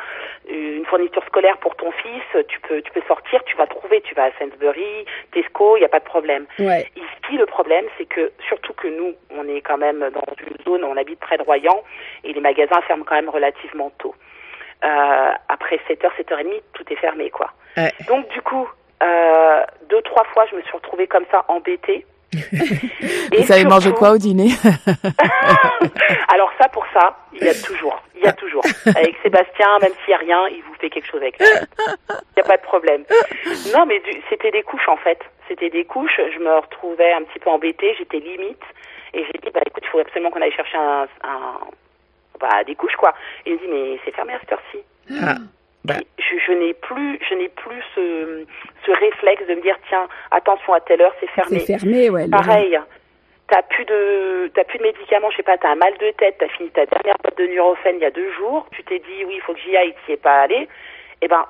une 0.49 0.87
fourniture 0.87 1.25
scolaire 1.25 1.59
pour 1.59 1.75
ton 1.75 1.91
fils, 1.91 2.23
tu 2.47 2.61
peux, 2.61 2.81
tu 2.81 2.93
peux 2.93 3.03
sortir, 3.09 3.43
tu 3.45 3.57
vas 3.57 3.67
trouver, 3.67 4.01
tu 4.03 4.15
vas 4.15 4.25
à 4.27 4.31
Sainsbury, 4.39 5.07
Tesco, 5.33 5.77
il 5.77 5.81
n'y 5.81 5.87
a 5.87 5.89
pas 5.89 5.99
de 5.99 6.05
problème. 6.05 6.47
Ouais. 6.61 6.87
Ici, 6.95 7.37
le 7.37 7.47
problème, 7.47 7.85
c'est 7.99 8.05
que, 8.07 8.31
surtout 8.47 8.75
que 8.75 8.87
nous, 8.87 9.13
on 9.37 9.49
est 9.49 9.61
quand 9.61 9.77
même 9.79 10.09
dans 10.11 10.23
une 10.47 10.57
zone, 10.65 10.85
on 10.85 10.97
habite 10.97 11.19
près 11.19 11.37
de 11.37 11.43
Royan, 11.43 11.83
et 12.23 12.33
les 12.33 12.41
magasins 12.41 12.81
ferment 12.83 13.03
quand 13.05 13.17
même 13.17 13.29
relativement 13.31 13.91
tôt. 13.99 14.15
Euh, 14.85 15.33
après 15.49 15.81
7h, 15.89 16.11
7h30, 16.17 16.63
tout 16.75 16.85
est 16.93 16.97
fermé, 16.97 17.31
quoi. 17.31 17.51
Ouais. 17.77 17.91
Donc, 18.07 18.29
du 18.29 18.41
coup, 18.43 18.69
euh, 19.03 19.63
deux, 19.91 20.01
trois 20.03 20.23
fois, 20.33 20.47
je 20.49 20.55
me 20.55 20.63
suis 20.63 20.73
retrouvée 20.77 21.09
comme 21.09 21.25
ça, 21.33 21.45
embêtée. 21.49 22.07
Et 23.33 23.43
Vous 23.43 23.53
avez 23.53 23.65
mangé 23.65 23.89
surtout- 23.89 23.99
quoi 23.99 24.11
au 24.13 24.19
dîner 24.19 24.49
Alors 26.33 26.51
ça, 26.61 26.69
pour 26.69 26.85
ça, 26.93 27.17
il 27.33 27.45
y 27.45 27.49
a 27.49 27.55
toujours, 27.55 28.03
il 28.17 28.23
y 28.25 28.27
a 28.27 28.33
toujours. 28.33 28.63
Avec 28.87 29.17
Sébastien, 29.23 29.67
même 29.81 29.93
s'il 30.05 30.09
n'y 30.09 30.15
a 30.15 30.19
rien, 30.19 30.49
il 30.49 30.63
vous 30.63 30.75
fait 30.81 30.91
quelque 30.91 31.07
chose 31.11 31.21
avec 31.23 31.37
ça. 31.43 31.45
Il 32.11 32.15
n'y 32.37 32.43
a 32.43 32.47
pas 32.47 32.57
de 32.57 32.63
problème. 32.63 33.05
Non, 33.75 33.87
mais 33.87 34.01
du- 34.01 34.23
c'était 34.29 34.51
des 34.51 34.63
couches, 34.63 34.89
en 34.89 34.97
fait. 34.97 35.19
C'était 35.49 35.71
des 35.71 35.85
couches. 35.85 36.21
Je 36.35 36.39
me 36.39 36.55
retrouvais 36.59 37.13
un 37.13 37.23
petit 37.23 37.39
peu 37.39 37.51
embêtée. 37.51 37.95
J'étais 37.99 38.19
limite. 38.19 38.63
Et 39.15 39.25
j'ai 39.25 39.39
dit, 39.43 39.51
bah 39.55 39.61
écoute, 39.67 39.83
il 39.87 39.89
faut 39.91 39.99
absolument 40.01 40.31
qu'on 40.31 40.43
aille 40.43 40.53
chercher 40.53 40.77
un, 40.77 41.07
un- 41.25 41.59
bah, 42.41 42.63
des 42.67 42.75
couches, 42.75 42.97
quoi. 42.97 43.15
Et 43.47 43.51
il 43.51 43.55
me 43.55 43.59
dit, 43.59 43.67
mais 43.71 44.01
c'est 44.05 44.15
fermé 44.15 44.35
à 44.35 44.41
cette 44.41 44.53
heure-ci. 44.53 44.79
Ah, 45.23 45.37
bah. 45.85 45.95
Et 46.01 46.07
Je, 46.23 46.39
je 46.47 46.53
n'ai 46.53 46.75
plus, 46.75 47.19
je 47.29 47.35
n'ai 47.35 47.49
plus 47.49 47.83
ce, 47.95 48.45
ce 48.87 48.91
réflexe 48.93 49.47
de 49.47 49.55
me 49.55 49.63
dire, 49.63 49.77
tiens, 49.89 50.07
attention 50.31 50.73
à 50.75 50.81
telle 50.81 51.01
heure, 51.03 51.15
c'est 51.21 51.29
fermé. 51.31 51.61
C'est 51.61 51.79
fermé, 51.79 52.11
ouais. 52.11 52.29
Pareil, 52.29 52.79
t'as 53.49 53.63
plus 53.63 53.85
de 53.87 54.51
t'as 54.55 54.65
plus 54.65 54.79
de 54.79 54.83
médicaments, 54.85 55.31
je 55.31 55.37
sais 55.37 55.43
pas, 55.43 55.57
t'as 55.57 55.71
un 55.71 55.75
mal 55.77 55.95
de 55.99 56.11
tête, 56.13 56.37
t'as 56.39 56.49
fini 56.49 56.69
ta 56.71 56.85
dernière 56.87 57.17
boîte 57.23 57.39
de 57.39 57.47
Nurofen 57.47 57.97
il 57.97 58.03
y 58.03 58.05
a 58.05 58.11
deux 58.11 58.31
jours, 58.33 58.67
tu 58.73 58.83
t'es 58.85 58.99
dit 58.99 59.25
oui, 59.27 59.35
il 59.37 59.41
faut 59.41 59.55
que 59.55 59.61
j'y 59.61 59.75
aille, 59.77 59.95
t'y 60.05 60.13
es 60.13 60.17
pas 60.19 60.41
allé, 60.43 60.69
et 61.23 61.29
ben 61.29 61.47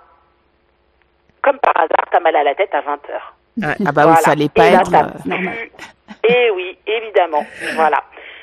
comme 1.43 1.59
par 1.59 1.77
hasard, 1.77 2.05
t'as 2.11 2.21
mal 2.21 2.37
à 2.37 2.43
la 2.45 2.55
tête 2.55 2.75
à 2.75 2.81
20 2.83 2.93
heures. 3.11 3.35
Ouais. 3.61 3.67
Ah 3.87 3.93
bah 3.93 4.03
oui, 4.03 4.13
Voilà. 4.13 4.17
ça 4.17 4.31
allait 4.33 4.49
pas 4.49 4.69
et 4.69 4.71
là, 4.73 4.81
être. 4.81 4.91
t'as 4.91 5.05
euh, 5.07 5.11
normal. 5.27 5.55
plus- 5.57 6.31
Et 6.35 6.51
oui, 6.51 6.79
évidemment, 6.87 7.45
voilà. 7.75 8.03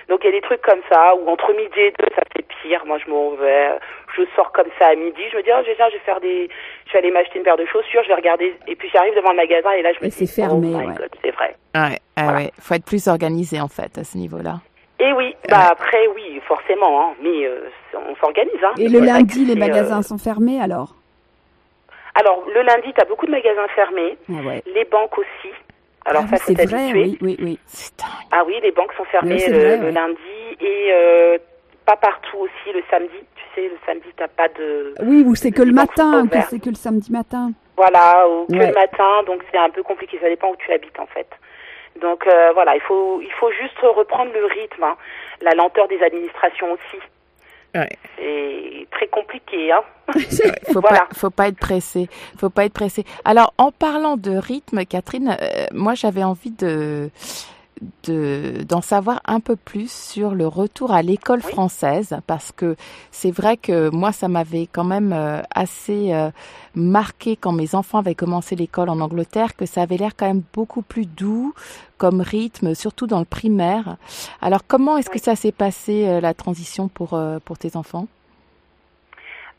Donc 0.10 0.20
il 0.24 0.28
y 0.28 0.30
a 0.30 0.32
des 0.34 0.42
trucs 0.42 0.62
comme 0.62 0.82
ça, 0.92 1.16
ou 1.16 1.28
entre 1.30 1.52
midi 1.54 1.80
et 1.80 1.92
deux, 1.92 2.08
ça 2.16 2.22
fait 2.36 2.46
pire. 2.62 2.86
Moi, 2.86 2.98
je 3.04 3.10
m'en 3.10 3.32
vais, 3.32 3.70
je 4.16 4.22
sors 4.36 4.52
comme 4.52 4.70
ça 4.80 4.88
à 4.88 4.96
midi, 4.96 5.22
je 5.32 5.38
me 5.38 5.42
dis, 5.44 5.50
oh, 5.52 5.62
je 5.64 5.68
vais, 5.72 5.76
je 5.78 5.94
vais 5.98 6.04
faire 6.06 6.20
des, 6.22 6.50
je 6.88 6.94
vais 6.94 7.00
aller 7.00 7.12
m'acheter 7.12 7.38
une 7.40 7.44
paire 7.44 7.58
de 7.58 7.66
chaussures, 7.66 8.04
je 8.04 8.10
vais 8.10 8.16
regarder, 8.16 8.56
et 8.68 8.76
puis 8.76 8.90
j'arrive 8.94 9.16
devant 9.16 9.32
le 9.32 9.38
magasin, 9.38 9.72
et 9.72 9.82
là, 9.82 9.92
je 9.94 10.00
me 10.00 10.06
Et 10.06 10.10
dis, 10.10 10.26
c'est 10.28 10.42
fermé, 10.42 10.72
oh 10.74 10.78
ouais. 10.78 10.86
God, 10.96 11.10
c'est 11.24 11.32
vrai. 11.32 11.56
Ouais, 11.76 12.00
ah 12.18 12.24
Voilà. 12.24 12.38
ouais. 12.40 12.52
Faut 12.60 12.74
être 12.76 12.86
plus 12.86 13.08
organisé 13.08 13.60
en 13.60 13.68
fait 13.68 13.98
à 13.98 14.04
ce 14.04 14.18
niveau-là. 14.18 14.60
Et 15.00 15.12
oui, 15.12 15.36
bah 15.50 15.68
après 15.72 16.08
oui, 16.16 16.40
forcément, 16.48 17.02
hein, 17.02 17.14
mais 17.22 17.46
euh, 17.46 17.68
on 17.96 18.16
s'organise. 18.16 18.64
Hein. 18.64 18.74
Et 18.78 18.88
le 18.88 19.00
lundi, 19.00 19.44
les 19.44 19.54
c'est, 19.54 19.60
magasins 19.60 20.00
euh, 20.00 20.04
sont 20.04 20.18
fermés 20.18 20.62
alors? 20.62 20.96
Alors 22.18 22.46
le 22.48 22.62
lundi, 22.62 22.94
tu 22.94 23.02
as 23.02 23.06
beaucoup 23.06 23.26
de 23.26 23.32
magasins 23.32 23.68
fermés, 23.76 24.18
Ah 24.30 24.42
ouais. 24.48 24.64
les 24.74 24.86
banques 24.86 25.18
aussi. 25.18 25.52
Alors 26.06 26.24
Ah 26.32 26.38
ça, 26.38 26.44
c'est 26.46 26.54
vrai, 26.54 26.66
t'habituer. 26.68 27.00
oui, 27.02 27.18
oui, 27.22 27.36
oui. 27.40 27.60
Dingue. 27.98 28.08
Ah 28.32 28.44
oui, 28.46 28.54
les 28.62 28.72
banques 28.72 28.94
sont 28.94 29.06
fermées 29.06 29.36
Oui, 29.36 29.52
le, 29.52 29.58
vrai, 29.60 29.78
le 29.78 29.84
ouais. 29.86 29.92
lundi 29.92 30.20
et 30.62 30.90
euh, 30.92 31.38
pas 31.86 31.96
partout 31.96 32.38
aussi 32.38 32.74
le 32.74 32.84
samedi. 32.90 33.16
Tu 33.36 33.44
sais, 33.56 33.68
le 33.68 33.78
samedi, 33.86 34.08
t'as 34.16 34.28
pas 34.28 34.48
de 34.50 34.94
Oui, 35.04 35.24
ou 35.26 35.34
c'est 35.36 35.52
que 35.52 35.64
le 35.64 35.72
matin, 35.74 36.26
c'est 36.50 36.60
que 36.62 36.70
le 36.70 36.76
samedi 36.76 37.12
matin. 37.12 37.52
voilà 37.76 38.28
ou 38.30 38.46
que 38.46 38.54
le 38.54 38.74
matin, 38.74 39.24
donc 39.26 39.42
c'est 39.52 39.58
un 39.58 39.70
peu 39.70 39.82
compliqué. 39.84 40.18
Ça 40.22 40.30
dépend 40.30 40.50
où 40.52 40.56
tu 40.58 40.72
habites 40.72 41.00
en 41.00 41.08
fait. 41.08 41.28
Donc 42.02 42.28
euh, 42.28 42.52
voilà, 42.54 42.76
il 42.76 42.82
faut 42.82 43.20
il 43.22 43.32
faut 43.40 43.52
juste 43.52 43.80
reprendre 43.82 44.32
le 44.34 44.46
rythme, 44.46 44.84
hein. 44.84 44.96
la 45.42 45.52
lenteur 45.56 45.88
des 45.88 46.02
administrations 46.04 46.72
aussi. 46.74 47.02
C'est 48.18 48.88
très 48.92 49.08
compliqué. 49.08 49.72
Hein 49.72 49.82
faut 50.74 50.82
pas, 50.82 51.08
faut 51.14 51.30
pas 51.30 51.48
être 51.48 51.58
pressé. 51.60 52.08
Faut 52.38 52.50
pas 52.50 52.66
être 52.66 52.74
pressé. 52.74 53.04
Alors, 53.26 53.54
en 53.58 53.72
parlant 53.72 54.18
de 54.18 54.32
rythme, 54.32 54.86
Catherine, 54.86 55.38
euh, 55.42 55.66
moi 55.74 55.94
j'avais 55.94 56.24
envie 56.24 56.52
de 56.52 57.10
d'en 58.08 58.82
savoir 58.82 59.22
un 59.26 59.40
peu 59.40 59.56
plus 59.56 59.92
sur 59.92 60.34
le 60.34 60.48
retour 60.48 60.92
à 60.94 61.02
l'école 61.02 61.42
française 61.42 62.18
parce 62.26 62.52
que 62.52 62.76
c'est 63.12 63.32
vrai 63.32 63.58
que 63.58 63.90
moi 63.90 64.12
ça 64.12 64.28
m'avait 64.28 64.68
quand 64.72 64.86
même 64.86 65.12
euh, 65.12 65.42
assez 65.54 66.14
euh, 66.14 66.32
marqué 66.74 67.36
quand 67.36 67.52
mes 67.52 67.76
enfants 67.76 68.00
avaient 68.00 68.16
commencé 68.16 68.56
l'école 68.56 68.90
en 68.90 69.02
Angleterre 69.02 69.56
que 69.56 69.66
ça 69.66 69.82
avait 69.82 69.98
l'air 69.98 70.16
quand 70.16 70.28
même 70.28 70.44
beaucoup 70.54 70.84
plus 70.84 71.06
doux 71.06 71.54
comme 71.98 72.22
rythme 72.22 72.76
surtout 72.76 73.08
dans 73.08 73.20
le 73.20 73.26
primaire. 73.26 73.98
Alors 74.42 74.62
comment 74.66 74.98
est-ce 74.98 75.10
que 75.10 75.20
ça 75.20 75.36
s'est 75.36 75.52
passé 75.52 76.08
euh, 76.08 76.22
la 76.22 76.34
transition 76.34 76.88
pour 76.88 77.20
pour 77.44 77.58
tes 77.58 77.76
enfants? 77.76 78.08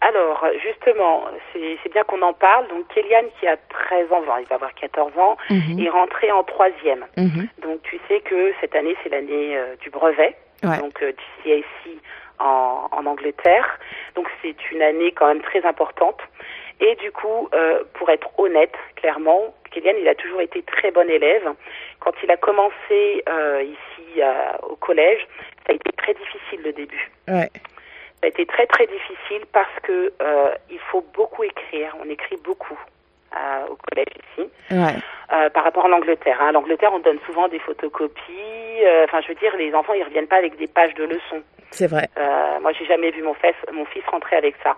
Alors, 0.00 0.44
justement, 0.62 1.24
c'est 1.52 1.92
bien 1.92 2.04
qu'on 2.04 2.20
en 2.22 2.32
parle. 2.32 2.68
Donc, 2.68 2.86
Kéliane, 2.88 3.26
qui 3.40 3.46
a 3.46 3.56
13 3.56 4.12
ans, 4.12 4.22
il 4.38 4.46
va 4.46 4.56
avoir 4.56 4.74
14 4.74 5.12
ans, 5.18 5.36
mhm. 5.50 5.80
est 5.80 5.88
rentré 5.88 6.30
en 6.30 6.44
troisième. 6.44 7.06
Mhm. 7.16 7.48
Donc, 7.62 7.82
tu 7.82 7.98
sais 8.06 8.20
que 8.20 8.52
cette 8.60 8.74
année, 8.76 8.94
c'est 9.02 9.08
l'année 9.08 9.56
euh, 9.56 9.74
du 9.80 9.90
brevet, 9.90 10.36
donc 10.62 11.02
euh, 11.02 11.12
du 11.12 11.24
CIC 11.42 12.00
en, 12.38 12.88
en 12.92 13.06
Angleterre. 13.06 13.78
Donc, 14.14 14.28
c'est 14.42 14.70
une 14.70 14.82
année 14.82 15.12
quand 15.12 15.26
même 15.26 15.42
très 15.42 15.64
importante. 15.64 16.20
Et 16.78 16.94
du 16.96 17.10
coup, 17.10 17.48
euh, 17.54 17.82
pour 17.94 18.10
être 18.10 18.28
honnête, 18.38 18.74
clairement, 18.96 19.54
Kéliane, 19.70 19.96
il 19.98 20.08
a 20.08 20.14
toujours 20.14 20.42
été 20.42 20.62
très 20.62 20.90
bon 20.90 21.08
élève. 21.08 21.48
Quand 22.00 22.12
il 22.22 22.30
a 22.30 22.36
commencé 22.36 23.24
euh, 23.28 23.62
ici 23.62 24.20
au 24.62 24.76
collège, 24.76 25.26
ça 25.66 25.72
a 25.72 25.74
été 25.74 25.90
très 25.92 26.12
difficile 26.12 26.60
le 26.64 26.72
début. 26.72 27.10
Ouais. 27.28 27.48
Ça 28.20 28.26
a 28.26 28.28
été 28.28 28.46
très 28.46 28.66
très 28.66 28.86
difficile 28.86 29.44
parce 29.52 29.80
que 29.82 30.12
euh, 30.22 30.54
il 30.70 30.78
faut 30.78 31.04
beaucoup 31.14 31.44
écrire. 31.44 31.94
On 32.02 32.08
écrit 32.08 32.36
beaucoup 32.42 32.78
euh, 33.34 33.66
au 33.68 33.76
collège 33.76 34.14
ici. 34.32 34.48
Ouais. 34.70 34.94
Euh, 35.32 35.50
par 35.50 35.64
rapport 35.64 35.86
à 35.86 35.88
l'Angleterre. 35.88 36.40
Hein. 36.40 36.52
L'Angleterre, 36.52 36.92
on 36.94 37.00
donne 37.00 37.18
souvent 37.26 37.48
des 37.48 37.58
photocopies. 37.58 38.84
Euh, 38.84 39.04
enfin, 39.04 39.20
je 39.22 39.28
veux 39.28 39.34
dire, 39.34 39.54
les 39.56 39.74
enfants, 39.74 39.92
ils 39.92 40.04
reviennent 40.04 40.28
pas 40.28 40.36
avec 40.36 40.56
des 40.56 40.68
pages 40.68 40.94
de 40.94 41.04
leçons. 41.04 41.42
C'est 41.70 41.88
vrai. 41.88 42.08
Euh, 42.16 42.60
moi, 42.60 42.72
j'ai 42.72 42.86
jamais 42.86 43.10
vu 43.10 43.22
mon 43.22 43.34
fils, 43.34 43.54
mon 43.72 43.84
fils 43.86 44.04
rentrer 44.06 44.36
avec 44.36 44.54
ça. 44.62 44.76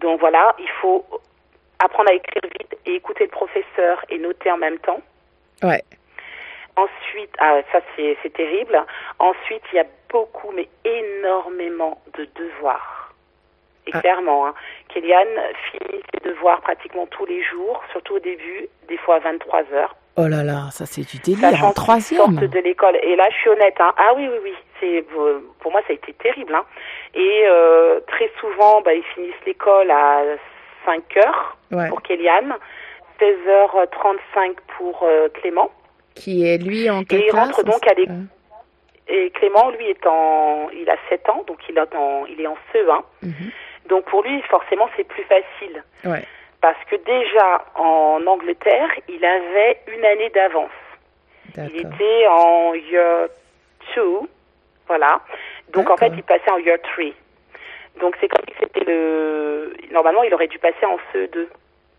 Donc 0.00 0.20
voilà, 0.20 0.54
il 0.58 0.68
faut 0.80 1.04
apprendre 1.78 2.10
à 2.10 2.14
écrire 2.14 2.42
vite 2.58 2.76
et 2.86 2.94
écouter 2.94 3.24
le 3.24 3.30
professeur 3.30 4.04
et 4.08 4.18
noter 4.18 4.50
en 4.50 4.58
même 4.58 4.78
temps. 4.78 5.00
Ouais. 5.62 5.82
Ensuite, 6.78 7.34
ah, 7.40 7.60
ça 7.72 7.80
c'est 7.96 8.32
terrible. 8.32 8.80
Ensuite, 9.18 9.62
il 9.72 9.76
y 9.76 9.80
a 9.80 9.86
beaucoup, 10.10 10.52
mais 10.54 10.68
énormément 10.84 12.00
de 12.16 12.28
devoirs. 12.36 13.12
Et 13.88 13.90
ah. 13.94 14.00
clairement, 14.00 14.46
hein, 14.46 14.54
Kéliane 14.88 15.26
finit 15.70 16.02
ses 16.12 16.28
devoirs 16.28 16.60
pratiquement 16.60 17.06
tous 17.06 17.26
les 17.26 17.42
jours, 17.42 17.82
surtout 17.90 18.14
au 18.14 18.18
début, 18.20 18.68
des 18.86 18.96
fois 18.98 19.16
à 19.16 19.18
23 19.20 19.64
heures. 19.72 19.96
Oh 20.16 20.28
là 20.28 20.44
là, 20.44 20.68
ça 20.70 20.84
c'est 20.86 21.02
du 21.02 21.18
délire 21.18 21.64
en 21.64 21.72
troisième. 21.72 22.36
de 22.36 22.58
l'école. 22.60 22.96
Et 23.02 23.16
là, 23.16 23.26
je 23.30 23.36
suis 23.36 23.50
honnête. 23.50 23.76
Hein. 23.80 23.92
Ah 23.96 24.12
oui, 24.16 24.28
oui, 24.30 24.38
oui. 24.44 24.54
C'est 24.78 25.04
pour 25.60 25.72
moi, 25.72 25.80
ça 25.86 25.90
a 25.90 25.94
été 25.94 26.12
terrible. 26.12 26.54
Hein. 26.54 26.64
Et 27.14 27.44
euh, 27.46 28.00
très 28.06 28.30
souvent, 28.40 28.82
bah, 28.82 28.94
ils 28.94 29.04
finissent 29.14 29.44
l'école 29.46 29.90
à 29.90 30.22
5 30.86 31.16
heures 31.16 31.56
pour 31.88 32.02
Kéliane, 32.02 32.54
16h35 33.20 34.54
pour 34.76 35.02
euh, 35.02 35.28
Clément 35.40 35.70
qui 36.18 36.46
est 36.46 36.58
lui 36.58 36.90
en 36.90 37.04
quelle 37.04 37.20
Et 37.20 37.26
il 37.26 37.32
rentre 37.32 37.62
donc 37.64 37.86
à 37.86 37.94
l'école. 37.94 38.26
Et 39.08 39.30
Clément, 39.30 39.70
lui, 39.70 39.86
est 39.86 40.06
en, 40.06 40.68
il 40.70 40.88
a 40.90 40.96
7 41.08 41.28
ans, 41.30 41.42
donc 41.46 41.58
il 41.68 41.78
est 41.78 41.94
en, 41.94 42.26
il 42.26 42.40
est 42.40 42.46
en 42.46 42.58
CE1. 42.74 43.02
Mhm. 43.22 43.50
Donc 43.88 44.04
pour 44.04 44.22
lui, 44.22 44.42
forcément, 44.42 44.88
c'est 44.96 45.04
plus 45.04 45.24
facile. 45.24 45.82
Ouais. 46.04 46.24
Parce 46.60 46.78
que 46.90 46.96
déjà, 46.96 47.64
en 47.76 48.20
Angleterre, 48.26 48.90
il 49.08 49.24
avait 49.24 49.80
une 49.86 50.04
année 50.04 50.30
d'avance. 50.30 50.70
Il 51.56 51.76
était 51.76 52.26
en 52.28 52.74
year 52.74 53.28
2, 53.96 54.02
voilà. 54.86 55.20
Donc 55.72 55.88
en 55.90 55.96
fait, 55.96 56.12
il 56.14 56.22
passait 56.22 56.50
en 56.50 56.58
year 56.58 56.78
3. 56.82 57.06
Donc 58.00 58.16
c'est 58.20 58.28
comme 58.28 58.44
si 58.46 58.54
c'était 58.60 58.84
le... 58.84 59.74
Normalement, 59.90 60.22
il 60.22 60.32
aurait 60.34 60.46
dû 60.48 60.58
passer 60.58 60.84
en 60.84 60.98
CE2. 61.12 61.46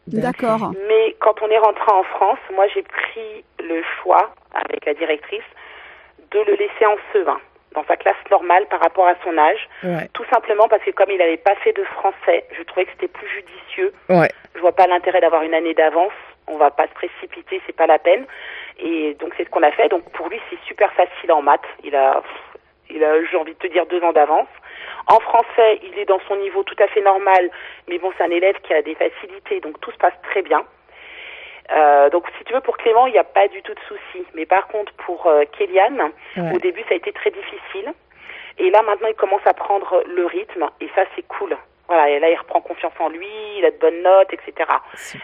D'accord. 0.08 0.72
Mais 0.88 1.15
quand 1.20 1.41
on 1.41 1.50
est 1.50 1.58
rentré 1.58 1.91
en 1.91 2.03
France, 2.03 2.39
moi 2.56 2.65
j'ai 2.74 2.82
pris 2.82 3.44
le 3.60 3.84
choix 4.01 4.34
avec 4.53 4.86
la 4.86 4.94
directrice 4.94 5.44
de 6.32 6.39
le 6.39 6.53
laisser 6.53 6.86
en 6.86 6.96
CE1 7.13 7.38
dans 7.75 7.84
sa 7.86 7.98
classe 7.98 8.18
normale 8.32 8.65
par 8.68 8.79
rapport 8.79 9.08
à 9.08 9.15
son 9.24 9.38
âge. 9.38 9.70
Tout 10.13 10.25
simplement 10.32 10.68
parce 10.68 10.84
que 10.84 10.91
comme 10.91 11.12
il 11.12 11.18
n'avait 11.18 11.38
pas 11.38 11.56
fait 11.56 11.74
de 11.74 11.84
français, 11.84 12.46
je 12.58 12.63
trouvais 12.63 12.86
que 12.86 12.91
c'était 12.91 13.08
plus 13.08 13.27
judicieux. 13.27 13.94
Ouais. 14.10 14.29
Je 14.56 14.60
vois 14.60 14.72
pas 14.72 14.88
l'intérêt 14.88 15.22
d'avoir 15.22 15.44
une 15.44 15.53
année 15.53 15.74
d'avance. 15.74 16.13
On 16.48 16.58
va 16.58 16.72
pas 16.72 16.88
se 16.88 16.94
précipiter, 16.94 17.62
c'est 17.68 17.75
pas 17.75 17.86
la 17.86 18.00
peine. 18.00 18.25
Et 18.79 19.15
donc 19.20 19.34
c'est 19.38 19.44
ce 19.44 19.50
qu'on 19.50 19.63
a 19.63 19.72
fait. 19.72 19.89
Donc 19.89 20.03
pour 20.12 20.29
lui 20.29 20.39
c'est 20.50 20.60
super 20.65 20.91
facile 20.94 21.32
en 21.32 21.41
maths. 21.41 21.62
Il 21.84 21.96
a, 21.96 22.24
il 22.89 23.03
a, 23.03 23.24
j'ai 23.25 23.38
envie 23.38 23.53
de 23.53 23.60
te 23.60 23.68
dire 23.68 23.86
deux 23.86 24.01
ans 24.01 24.13
d'avance. 24.13 24.48
En 25.10 25.20
français, 25.20 25.80
il 25.84 25.98
est 25.98 26.06
dans 26.06 26.20
son 26.28 26.36
niveau 26.36 26.62
tout 26.63 26.75
à 26.78 26.88
fait 26.88 27.01
normal, 27.01 27.50
mais 27.88 27.98
bon, 27.98 28.12
c'est 28.16 28.24
un 28.24 28.30
élève 28.30 28.56
qui 28.62 28.74
a 28.74 28.84
des 28.84 28.94
facilités, 28.94 29.60
donc 29.60 29.82
tout 29.82 29.92
se 29.92 29.98
passe 29.98 30.13
très 30.30 30.44
bien. 30.44 30.63
Euh, 31.72 32.10
donc, 32.10 32.25
si 32.38 32.44
tu 32.46 32.54
veux, 32.54 32.62
pour 32.62 32.78
Clément, 32.78 33.08
il 33.08 33.13
n'y 33.13 33.20
a 33.20 33.24
pas 33.24 33.48
du 33.48 33.62
tout 33.63 33.74
de 33.74 33.80
souci. 33.88 34.25
Mais 34.36 34.46
par 34.46 34.68
contre, 34.68 34.94
pour 34.94 35.28
euh, 35.28 35.44
Kéliane, 35.58 36.12
au 36.54 36.60
début, 36.60 36.82
ça 36.82 36.94
a 36.94 36.96
été 36.96 37.12
très 37.12 37.32
difficile. 37.32 37.94
Et 38.60 38.70
là, 38.70 38.82
maintenant, 38.84 39.08
il 39.08 39.16
commence 39.16 39.46
à 39.46 39.54
prendre 39.54 40.04
le 40.06 40.25
rythme, 40.25 40.70
et 40.80 40.89
ça, 40.96 41.04
c'est 41.16 41.28
cool. 41.28 41.58
Voilà, 41.88 42.10
et 42.10 42.20
là, 42.20 42.30
il 42.30 42.36
reprend 42.36 42.62
confiance 42.62 42.94
en 43.00 43.10
lui, 43.10 43.28
il 43.58 43.66
a 43.66 43.72
de 43.72 43.78
bonnes 43.78 44.04
notes, 44.04 44.32
etc. 44.32 44.70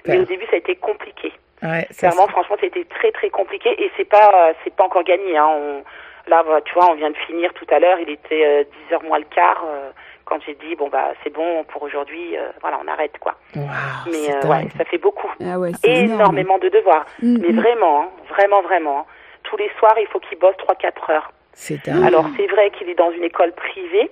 Mais 0.08 0.18
au 0.18 0.24
début, 0.24 0.46
ça 0.46 0.54
a 0.54 0.58
été 0.58 0.76
compliqué. 0.76 1.32
Ouais, 1.62 1.88
Clairement, 1.98 2.28
franchement, 2.28 2.56
ça 2.60 2.64
a 2.64 2.68
été 2.68 2.86
très, 2.86 3.12
très 3.12 3.30
compliqué, 3.30 3.70
et 3.84 3.92
c'est 3.98 4.06
pas, 4.06 4.54
c'est 4.64 4.74
pas 4.74 4.86
encore 4.86 5.04
gagné. 5.04 5.38
Hein. 5.38 5.48
On, 5.48 5.84
Là, 6.28 6.44
tu 6.66 6.74
vois, 6.74 6.90
on 6.92 6.96
vient 6.96 7.12
de 7.12 7.18
finir 7.18 7.54
tout 7.54 7.68
à 7.70 7.80
l'heure, 7.80 8.00
il 8.00 8.10
était 8.10 8.68
10 8.90 8.96
euh, 8.96 9.00
moins 9.08 9.20
le 9.20 9.26
quart 9.26 9.64
euh, 9.68 9.92
quand 10.26 10.40
j'ai 10.44 10.56
dit 10.56 10.76
bon 10.76 10.90
bah 10.90 11.14
c'est 11.24 11.32
bon 11.32 11.64
pour 11.66 11.84
aujourd'hui, 11.84 12.36
euh, 12.36 12.50
voilà, 12.62 12.80
on 12.84 12.88
arrête 12.88 13.16
quoi. 13.20 13.36
mais 13.56 14.48
ouais, 14.48 14.68
ça 14.76 14.86
fait 14.86 14.98
beaucoup, 14.98 15.30
ah 15.40 15.58
énormément 15.84 16.58
de 16.58 16.70
devoirs. 16.70 17.06
Mm, 17.22 17.38
mais 17.42 17.52
vraiment, 17.52 18.02
hein, 18.02 18.10
vraiment, 18.30 18.62
vraiment, 18.64 19.00
hein. 19.00 19.06
tous 19.44 19.58
les 19.58 19.70
soirs 19.78 19.96
il 20.00 20.08
faut 20.08 20.20
qu'il 20.20 20.40
bosse 20.40 20.56
3-4 20.68 21.12
heures. 21.12 21.32
C'est 21.54 21.88
Alors 21.88 22.26
c'est 22.36 22.48
vrai 22.48 22.72
qu'il 22.72 22.90
est 22.90 22.96
dans 22.96 23.12
une 23.12 23.24
école 23.24 23.52
privée, 23.52 24.10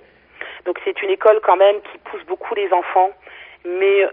donc 0.66 0.78
c'est 0.84 1.02
une 1.02 1.10
école 1.10 1.40
quand 1.42 1.56
même 1.56 1.76
qui 1.92 1.98
pousse 1.98 2.24
beaucoup 2.26 2.54
les 2.54 2.72
enfants, 2.72 3.10
mais 3.64 4.06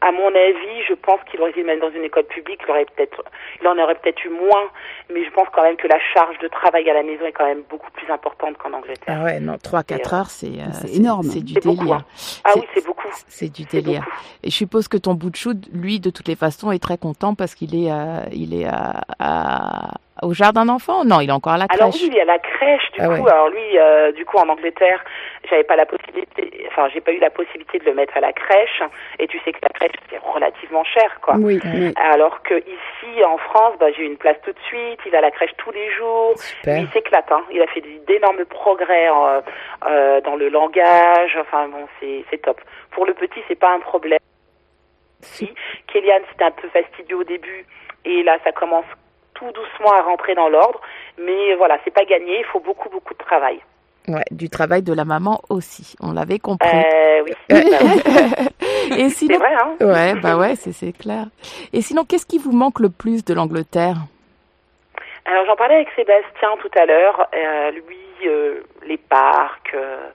à 0.00 0.12
mon 0.12 0.28
avis, 0.28 0.84
je 0.88 0.94
pense 0.94 1.20
qu'il 1.30 1.40
aurait 1.40 1.50
été 1.50 1.62
même 1.62 1.80
dans 1.80 1.90
une 1.90 2.04
école 2.04 2.24
publique, 2.24 2.60
il, 2.66 2.70
aurait 2.70 2.84
peut-être, 2.84 3.24
il 3.60 3.66
en 3.66 3.78
aurait 3.78 3.94
peut-être 3.94 4.22
eu 4.24 4.28
moins, 4.28 4.70
mais 5.12 5.24
je 5.24 5.30
pense 5.30 5.48
quand 5.54 5.62
même 5.62 5.76
que 5.76 5.88
la 5.88 5.98
charge 6.14 6.38
de 6.38 6.48
travail 6.48 6.88
à 6.90 6.94
la 6.94 7.02
maison 7.02 7.24
est 7.24 7.32
quand 7.32 7.46
même 7.46 7.62
beaucoup 7.68 7.90
plus 7.92 8.10
importante 8.12 8.58
qu'en 8.58 8.72
Angleterre. 8.72 9.18
Ah 9.20 9.24
ouais, 9.24 9.40
non, 9.40 9.54
3-4 9.54 10.14
heures, 10.14 10.30
c'est, 10.30 10.46
euh, 10.46 10.94
énorme. 10.94 11.24
C'est 11.24 11.40
du 11.40 11.54
délire. 11.54 11.94
Hein. 11.94 12.04
Ah 12.44 12.52
oui, 12.56 12.62
c'est 12.74 12.84
beaucoup. 12.84 13.08
C'est 13.28 13.52
du 13.52 13.64
délire. 13.64 14.06
Et 14.42 14.50
je 14.50 14.54
suppose 14.54 14.88
que 14.88 14.98
ton 14.98 15.14
bout 15.14 15.30
de 15.30 15.36
chou, 15.36 15.54
lui, 15.72 15.98
de 15.98 16.10
toutes 16.10 16.28
les 16.28 16.36
façons, 16.36 16.70
est 16.70 16.82
très 16.82 16.98
content 16.98 17.34
parce 17.34 17.54
qu'il 17.54 17.74
est, 17.74 17.90
euh, 17.90 18.20
il 18.32 18.54
est 18.60 18.66
à, 18.66 19.00
à, 19.18 19.90
au 20.22 20.32
jardin 20.32 20.64
d'enfants? 20.64 21.04
Non, 21.04 21.20
il 21.20 21.28
est 21.28 21.32
encore 21.32 21.54
à 21.54 21.58
la 21.58 21.68
crèche. 21.68 21.80
Alors 21.80 21.94
oui, 21.94 22.08
il 22.10 22.16
est 22.16 22.22
à 22.22 22.24
la 22.24 22.38
crèche 22.38 22.92
du 22.92 23.00
ah 23.00 23.08
coup. 23.08 23.28
Alors 23.28 23.48
lui, 23.48 23.78
euh, 23.78 24.12
du 24.12 24.24
coup, 24.24 24.38
en 24.38 24.48
Angleterre, 24.48 25.04
j'avais 25.48 25.64
pas 25.64 25.76
la 25.76 25.86
possibilité, 25.86 26.66
enfin, 26.68 26.88
j'ai 26.92 27.00
pas 27.00 27.12
eu 27.12 27.18
la 27.18 27.30
possibilité 27.30 27.78
de 27.78 27.84
le 27.84 27.94
mettre 27.94 28.16
à 28.16 28.20
la 28.20 28.32
crèche. 28.32 28.82
Et 29.18 29.26
tu 29.26 29.38
sais 29.44 29.52
que 29.52 29.58
la 29.62 29.68
crèche 29.68 29.92
c'est 30.10 30.18
relativement 30.18 30.84
cher, 30.84 31.18
quoi. 31.22 31.34
Oui. 31.38 31.60
Alors 31.96 32.42
que 32.42 32.54
ici, 32.54 33.24
en 33.24 33.38
France, 33.38 33.74
bah, 33.78 33.86
j'ai 33.96 34.02
eu 34.02 34.06
une 34.06 34.16
place 34.16 34.36
tout 34.44 34.52
de 34.52 34.60
suite. 34.66 35.00
Il 35.06 35.14
a 35.14 35.20
la 35.20 35.30
crèche 35.30 35.52
tous 35.58 35.70
les 35.70 35.90
jours. 35.92 36.36
Super. 36.36 36.78
il 36.78 36.88
s'éclate. 36.88 37.30
Hein. 37.30 37.42
Il 37.50 37.60
a 37.62 37.66
fait 37.66 37.82
d'énormes 38.06 38.44
progrès 38.44 39.08
euh, 39.08 39.40
euh, 39.88 40.20
dans 40.22 40.36
le 40.36 40.48
langage. 40.48 41.36
Enfin 41.40 41.68
bon, 41.68 41.86
c'est 42.00 42.24
c'est 42.30 42.38
top. 42.38 42.60
Pour 42.90 43.06
le 43.06 43.14
petit, 43.14 43.40
c'est 43.48 43.58
pas 43.58 43.72
un 43.74 43.80
problème. 43.80 44.18
Si. 45.20 45.52
Kéliane, 45.88 46.22
c'était 46.30 46.44
un 46.44 46.50
peu 46.50 46.68
fastidieux 46.68 47.16
au 47.16 47.24
début. 47.24 47.66
Et 48.04 48.22
là, 48.22 48.38
ça 48.44 48.52
commence 48.52 48.84
tout 49.38 49.50
doucement 49.52 49.92
à 49.92 50.02
rentrer 50.02 50.34
dans 50.34 50.48
l'ordre. 50.48 50.80
Mais 51.18 51.54
voilà, 51.54 51.78
c'est 51.84 51.92
pas 51.92 52.04
gagné, 52.04 52.40
il 52.40 52.44
faut 52.44 52.60
beaucoup, 52.60 52.88
beaucoup 52.88 53.14
de 53.14 53.18
travail. 53.18 53.60
Ouais, 54.08 54.24
du 54.30 54.48
travail 54.48 54.82
de 54.82 54.92
la 54.92 55.04
maman 55.04 55.40
aussi, 55.48 55.96
on 56.00 56.12
l'avait 56.12 56.38
compris. 56.38 56.68
Euh, 56.68 57.24
oui. 57.24 57.32
Et 58.96 59.08
sinon, 59.08 59.34
c'est 59.34 59.38
vrai, 59.38 59.54
hein 59.54 59.76
Ouais, 59.80 60.14
bah 60.20 60.36
ouais, 60.36 60.54
c'est 60.54 60.92
clair. 60.92 61.26
Et 61.72 61.82
sinon, 61.82 62.04
qu'est-ce 62.04 62.26
qui 62.26 62.38
vous 62.38 62.52
manque 62.52 62.78
le 62.78 62.88
plus 62.88 63.24
de 63.24 63.34
l'Angleterre? 63.34 63.96
Alors, 65.24 65.44
j'en 65.46 65.56
parlais 65.56 65.74
avec 65.74 65.88
Sébastien 65.96 66.50
tout 66.60 66.70
à 66.78 66.86
l'heure. 66.86 67.26
Euh, 67.34 67.70
lui, 67.72 68.28
euh, 68.28 68.60
les 68.86 68.96
parcs, 68.96 69.74
euh, 69.74 70.08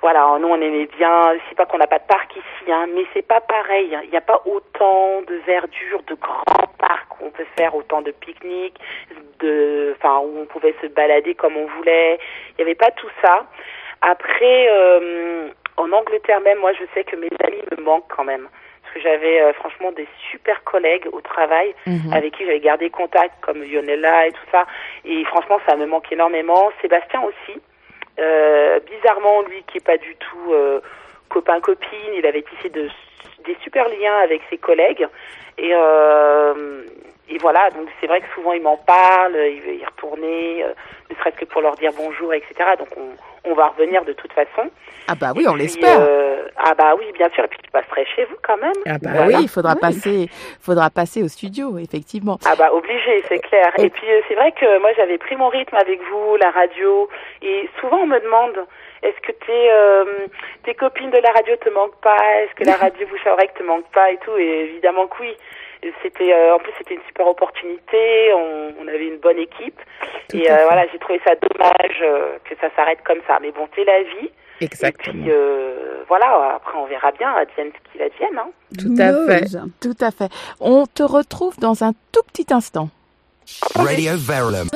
voilà, 0.00 0.38
nous 0.40 0.48
on 0.48 0.60
aimait 0.60 0.88
bien. 0.96 1.34
C'est 1.48 1.54
pas 1.54 1.66
qu'on 1.66 1.76
n'a 1.76 1.86
pas 1.86 1.98
de 1.98 2.06
parc 2.06 2.34
ici, 2.34 2.72
hein, 2.72 2.86
mais 2.94 3.04
c'est 3.12 3.26
pas 3.26 3.42
pareil. 3.42 3.94
Il 4.04 4.10
n'y 4.10 4.16
a 4.16 4.22
pas 4.22 4.40
autant 4.46 5.20
de 5.28 5.34
verdure, 5.46 6.02
de 6.08 6.14
grands 6.14 6.66
parcs 6.78 6.89
on 7.22 7.30
peut 7.30 7.46
faire 7.56 7.74
autant 7.74 8.02
de 8.02 8.10
pique-niques, 8.10 8.78
de, 9.40 9.94
enfin 9.96 10.18
où 10.20 10.40
on 10.40 10.46
pouvait 10.46 10.74
se 10.82 10.86
balader 10.86 11.34
comme 11.34 11.56
on 11.56 11.66
voulait. 11.66 12.18
Il 12.50 12.56
n'y 12.58 12.62
avait 12.70 12.74
pas 12.74 12.90
tout 12.90 13.10
ça. 13.22 13.46
Après, 14.02 14.66
euh, 14.70 15.48
en 15.76 15.92
Angleterre 15.92 16.40
même, 16.40 16.58
moi, 16.58 16.72
je 16.72 16.84
sais 16.94 17.04
que 17.04 17.16
mes 17.16 17.28
amis 17.44 17.62
me 17.76 17.82
manquent 17.82 18.08
quand 18.14 18.24
même. 18.24 18.48
Parce 18.82 18.94
que 18.94 19.00
j'avais 19.00 19.40
euh, 19.40 19.52
franchement 19.52 19.92
des 19.92 20.08
super 20.30 20.64
collègues 20.64 21.06
au 21.12 21.20
travail 21.20 21.74
Mhm. 21.86 22.12
avec 22.12 22.34
qui 22.34 22.44
j'avais 22.44 22.60
gardé 22.60 22.90
contact, 22.90 23.34
comme 23.40 23.62
Yonella 23.64 24.26
et 24.26 24.32
tout 24.32 24.46
ça. 24.50 24.66
Et 25.04 25.24
franchement, 25.26 25.60
ça 25.68 25.76
me 25.76 25.86
manque 25.86 26.10
énormément. 26.10 26.72
Sébastien 26.82 27.22
aussi. 27.22 27.60
Euh, 28.18 28.80
bizarrement, 28.80 29.42
lui 29.42 29.62
qui 29.68 29.78
est 29.78 29.84
pas 29.86 29.96
du 29.96 30.16
tout 30.16 30.52
euh, 30.52 30.80
copain-copine, 31.28 32.12
il 32.16 32.26
avait 32.26 32.42
tissé 32.42 32.68
de, 32.68 32.88
des 33.44 33.56
super 33.62 33.88
liens 33.88 34.16
avec 34.24 34.42
ses 34.50 34.58
collègues. 34.58 35.06
Et, 35.58 35.70
euh, 35.72 36.82
et 36.84 37.09
voilà, 37.40 37.70
donc 37.70 37.88
c'est 38.00 38.06
vrai 38.06 38.20
que 38.20 38.26
souvent 38.34 38.52
il 38.52 38.62
m'en 38.62 38.76
parle, 38.76 39.34
il 39.36 39.60
veut 39.62 39.74
y 39.74 39.84
retourner, 39.84 40.62
euh, 40.64 40.68
ne 41.10 41.14
serait-ce 41.16 41.36
que 41.36 41.44
pour 41.44 41.60
leur 41.60 41.74
dire 41.76 41.90
bonjour, 41.96 42.32
etc. 42.34 42.54
Donc 42.78 42.88
on, 42.96 43.50
on 43.50 43.54
va 43.54 43.68
revenir 43.68 44.04
de 44.04 44.12
toute 44.12 44.32
façon. 44.32 44.70
Ah 45.08 45.14
bah 45.20 45.32
oui, 45.34 45.46
on 45.48 45.54
l'espère. 45.54 45.98
euh, 46.00 46.46
ah 46.56 46.74
bah 46.74 46.94
oui, 46.98 47.04
bien 47.14 47.28
sûr. 47.30 47.44
Et 47.44 47.48
puis 47.48 47.58
tu 47.62 47.70
passerais 47.70 48.04
chez 48.14 48.24
vous 48.26 48.36
quand 48.42 48.56
même. 48.58 48.72
Ah 48.86 48.98
bah 49.02 49.10
Voilà. 49.14 49.26
oui, 49.38 49.42
il 49.44 49.48
faudra 49.48 49.74
passer, 49.76 50.28
faudra 50.60 50.90
passer 50.90 51.22
au 51.22 51.28
studio, 51.28 51.78
effectivement. 51.78 52.38
Ah 52.46 52.54
bah 52.56 52.72
obligé, 52.72 53.22
c'est 53.28 53.38
clair. 53.40 53.72
Et- 53.78 53.84
Et 53.86 53.90
puis 53.90 54.10
euh, 54.10 54.20
c'est 54.28 54.34
vrai 54.34 54.52
que 54.52 54.78
moi 54.80 54.90
j'avais 54.96 55.18
pris 55.18 55.36
mon 55.36 55.48
rythme 55.48 55.76
avec 55.76 56.00
vous, 56.10 56.36
la 56.36 56.50
radio, 56.50 57.08
et 57.42 57.68
souvent 57.80 57.98
on 58.02 58.06
me 58.06 58.20
demande 58.20 58.66
est-ce 59.02 59.18
que 59.26 59.32
tes 59.32 59.70
euh, 59.72 60.04
tes 60.64 60.74
copines 60.74 61.10
de 61.10 61.18
la 61.18 61.32
radio 61.32 61.56
te 61.56 61.70
manquent 61.70 62.00
pas? 62.02 62.16
Est-ce 62.42 62.54
que 62.54 62.64
la 62.64 62.76
radio 62.84 63.06
vous 63.10 63.16
que 63.48 63.58
te 63.58 63.62
manque 63.64 63.90
pas 63.92 64.10
et 64.12 64.18
tout? 64.18 64.36
Et 64.36 64.60
évidemment 64.70 65.06
que 65.08 65.22
oui. 65.22 65.34
C'était 66.02 66.32
euh, 66.32 66.54
en 66.54 66.58
plus 66.58 66.72
c'était 66.78 66.94
une 66.94 67.02
super 67.06 67.26
opportunité. 67.26 68.32
On, 68.34 68.74
on 68.82 68.88
avait 68.88 69.06
une 69.06 69.18
bonne 69.18 69.38
équipe 69.38 69.80
Tout 70.28 70.36
et 70.36 70.50
euh, 70.50 70.64
voilà 70.64 70.86
j'ai 70.92 70.98
trouvé 70.98 71.20
ça 71.26 71.34
dommage 71.36 71.98
euh, 72.02 72.36
que 72.44 72.54
ça 72.60 72.68
s'arrête 72.76 72.98
comme 73.04 73.20
ça. 73.26 73.38
Mais 73.40 73.50
bon 73.52 73.66
c'est 73.74 73.84
la 73.84 74.02
vie. 74.02 74.30
Exactement. 74.60 75.14
Et 75.14 75.22
puis 75.22 75.32
euh, 75.32 76.02
voilà 76.08 76.56
après 76.56 76.78
on 76.78 76.86
verra 76.86 77.12
bien 77.12 77.32
advienne 77.32 77.70
ce 77.74 77.92
qu'il 77.92 78.02
advienne. 78.02 78.38
Hein. 78.38 78.50
Tout 78.78 78.94
à 78.98 79.26
fait. 79.26 79.58
Tout 79.80 80.04
à 80.04 80.10
fait. 80.10 80.30
On 80.60 80.86
te 80.86 81.02
retrouve 81.02 81.58
dans 81.58 81.82
un 81.82 81.92
tout 82.12 82.22
petit 82.32 82.52
instant. 82.52 82.88
Radio 83.74 84.12
Verulam. 84.16 84.68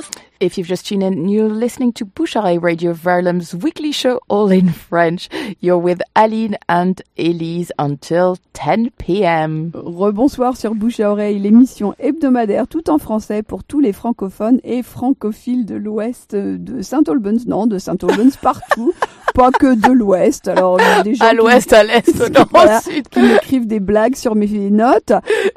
If 0.45 0.59
you've 0.59 0.67
just 0.69 0.87
tuned 0.87 1.03
in, 1.03 1.27
you're 1.31 1.49
listening 1.49 1.95
to 1.95 2.05
Boucharay 2.05 2.59
Radio 2.63 2.93
Verlem's 2.93 3.55
weekly 3.55 3.93
show, 3.93 4.21
all 4.29 4.51
in 4.51 4.69
French. 4.69 5.31
You're 5.63 5.79
with 5.83 6.03
Aline 6.15 6.59
and 6.69 7.01
Elise 7.17 7.73
until 7.79 8.37
10 8.53 8.91
p.m. 8.99 9.71
Rebonsoir 9.75 10.59
sur 10.59 10.75
Bouche 10.75 11.01
à 11.01 11.11
oreille, 11.11 11.39
l'émission 11.39 11.95
hebdomadaire 11.99 12.69
tout 12.69 12.91
en 12.91 12.99
français 12.99 13.43
pour 13.43 13.65
tous 13.65 13.81
les 13.81 13.95
francophones 13.95 14.61
et 14.65 14.83
francophiles 14.83 15.65
de 15.65 15.77
l'ouest 15.77 16.37
de 16.37 16.83
Saint-Albans. 16.83 17.39
Non, 17.47 17.67
de 17.67 17.79
Saint-Albans 17.79 18.33
partout, 18.43 18.93
pas 19.35 19.51
que 19.51 19.75
de 19.75 19.93
l'ouest. 19.93 20.47
Alors, 20.49 20.79
il 20.79 20.85
y 20.85 21.01
a 21.01 21.03
des 21.03 21.15
gens 21.15 21.25
À 21.25 21.33
l'ouest, 21.33 21.73
à 21.73 21.85
l'est, 21.85 22.21
au 22.21 22.45
Voilà. 22.51 22.81
au 22.81 22.91
sud. 22.91 23.09
qui 23.09 23.21
m'écrivent 23.21 23.67
des 23.67 23.81
blagues 23.81 24.15
sur 24.17 24.35
mes 24.35 24.47
notes. 24.69 25.13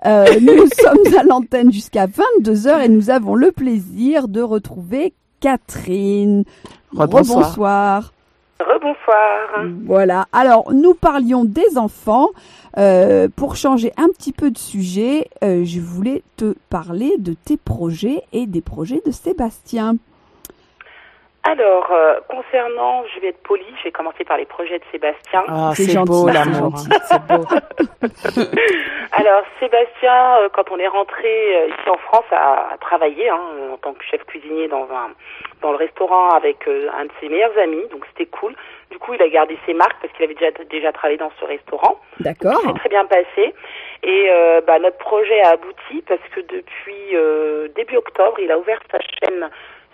Euh, 0.05 0.25
nous 0.39 0.65
sommes 0.81 1.19
à 1.19 1.23
l'antenne 1.23 1.73
jusqu'à 1.73 2.07
22h 2.07 2.85
et 2.85 2.87
nous 2.89 3.09
avons 3.09 3.35
le 3.35 3.51
plaisir 3.51 4.29
de 4.29 4.41
retrouver 4.41 4.76
Catherine. 5.39 6.43
Rebonsoir. 6.91 7.39
Rebonsoir. 7.39 8.13
Rebonsoir. 8.59 9.65
Voilà. 9.85 10.27
Alors, 10.31 10.73
nous 10.73 10.93
parlions 10.93 11.45
des 11.45 11.77
enfants. 11.77 12.29
Euh, 12.77 13.27
pour 13.35 13.55
changer 13.55 13.91
un 13.97 14.07
petit 14.09 14.31
peu 14.31 14.51
de 14.51 14.57
sujet, 14.57 15.29
euh, 15.43 15.63
je 15.63 15.79
voulais 15.79 16.23
te 16.35 16.55
parler 16.69 17.15
de 17.17 17.33
tes 17.33 17.57
projets 17.57 18.23
et 18.33 18.45
des 18.45 18.61
projets 18.61 19.01
de 19.05 19.11
Sébastien. 19.11 19.95
Alors, 21.49 21.89
euh, 21.91 22.15
concernant, 22.27 23.05
je 23.15 23.21
vais 23.21 23.27
être 23.29 23.41
polie, 23.43 23.63
je 23.79 23.85
vais 23.85 23.91
commencer 23.91 24.25
par 24.25 24.35
les 24.35 24.45
projets 24.45 24.79
de 24.79 24.83
Sébastien. 24.91 25.43
Ah, 25.47 25.71
C'est 25.75 25.95
beau 26.03 26.27
l'amour. 26.27 26.73
hein. 26.75 26.97
C'est 27.05 27.21
beau. 27.25 27.45
Alors, 29.13 29.43
Sébastien, 29.59 30.39
euh, 30.41 30.49
quand 30.53 30.69
on 30.71 30.77
est 30.77 30.87
rentré 30.89 31.55
euh, 31.55 31.67
ici 31.69 31.89
en 31.89 31.97
France, 31.99 32.25
a, 32.31 32.73
a 32.73 32.77
travaillé 32.79 33.29
hein, 33.29 33.39
en 33.71 33.77
tant 33.77 33.93
que 33.93 34.03
chef 34.03 34.23
cuisinier 34.25 34.67
dans 34.67 34.83
un 34.91 35.11
dans 35.61 35.71
le 35.71 35.77
restaurant 35.77 36.31
avec 36.31 36.67
euh, 36.67 36.89
un 36.99 37.05
de 37.05 37.11
ses 37.21 37.29
meilleurs 37.29 37.57
amis, 37.57 37.81
donc 37.91 38.05
c'était 38.09 38.29
cool. 38.29 38.53
Du 38.91 38.99
coup, 38.99 39.13
il 39.13 39.21
a 39.21 39.29
gardé 39.29 39.57
ses 39.65 39.73
marques 39.73 39.95
parce 40.01 40.13
qu'il 40.13 40.25
avait 40.25 40.33
déjà 40.35 40.51
déjà 40.69 40.91
travaillé 40.91 41.17
dans 41.17 41.31
ce 41.39 41.45
restaurant. 41.45 41.99
D'accord. 42.19 42.59
C'est 42.65 42.75
très 42.79 42.89
bien 42.89 43.05
passé. 43.05 43.55
Et 44.03 44.27
euh, 44.29 44.61
bah, 44.67 44.79
notre 44.79 44.97
projet 44.97 45.41
a 45.43 45.51
abouti 45.51 46.03
parce 46.07 46.21
que 46.35 46.41
depuis 46.41 47.15
euh, 47.15 47.69
début 47.75 47.95
octobre, 47.95 48.37
il 48.39 48.51
a 48.51 48.59
ouvert 48.59 48.79
sa 48.91 48.99
chaîne 48.99 49.49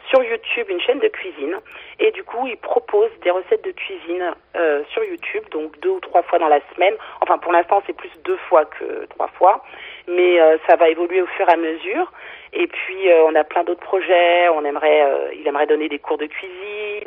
sur 0.10 0.24
YouTube, 0.24 0.68
une 0.70 0.82
chaîne 0.82 1.00
de 1.00 1.08
cuisine. 1.08 1.58
Et 2.00 2.12
du 2.12 2.24
coup, 2.24 2.48
il 2.48 2.58
propose 2.58 3.10
des 3.22 3.32
recettes 3.32 3.64
de 3.64 3.72
cuisine 3.72 4.34
euh, 4.56 4.84
sur 4.92 5.04
YouTube, 5.04 5.44
donc 5.52 5.80
deux 5.80 5.90
ou 5.90 6.00
trois 6.00 6.24
fois 6.24 6.40
dans 6.40 6.48
la 6.48 6.60
semaine. 6.74 6.96
Enfin, 7.22 7.38
pour 7.38 7.52
l'instant, 7.52 7.82
c'est 7.86 7.96
plus 7.96 8.12
deux 8.24 8.38
fois 8.50 8.66
que 8.66 9.06
trois 9.06 9.28
fois. 9.28 9.64
Mais 10.08 10.40
euh, 10.40 10.58
ça 10.68 10.76
va 10.76 10.90
évoluer 10.90 11.22
au 11.22 11.28
fur 11.28 11.48
et 11.48 11.54
à 11.54 11.58
mesure. 11.58 12.12
Et 12.52 12.68
puis, 12.68 13.10
euh, 13.10 13.24
on 13.26 13.36
a 13.36 13.44
plein 13.44 13.64
d'autres 13.64 13.82
projets. 13.82 14.50
On 14.50 14.64
aimerait, 14.66 15.32
il 15.36 15.48
aimerait 15.48 15.68
donner 15.68 15.90
des 15.90 16.00
cours 16.00 16.18
de 16.18 16.26
cuisine. 16.26 17.04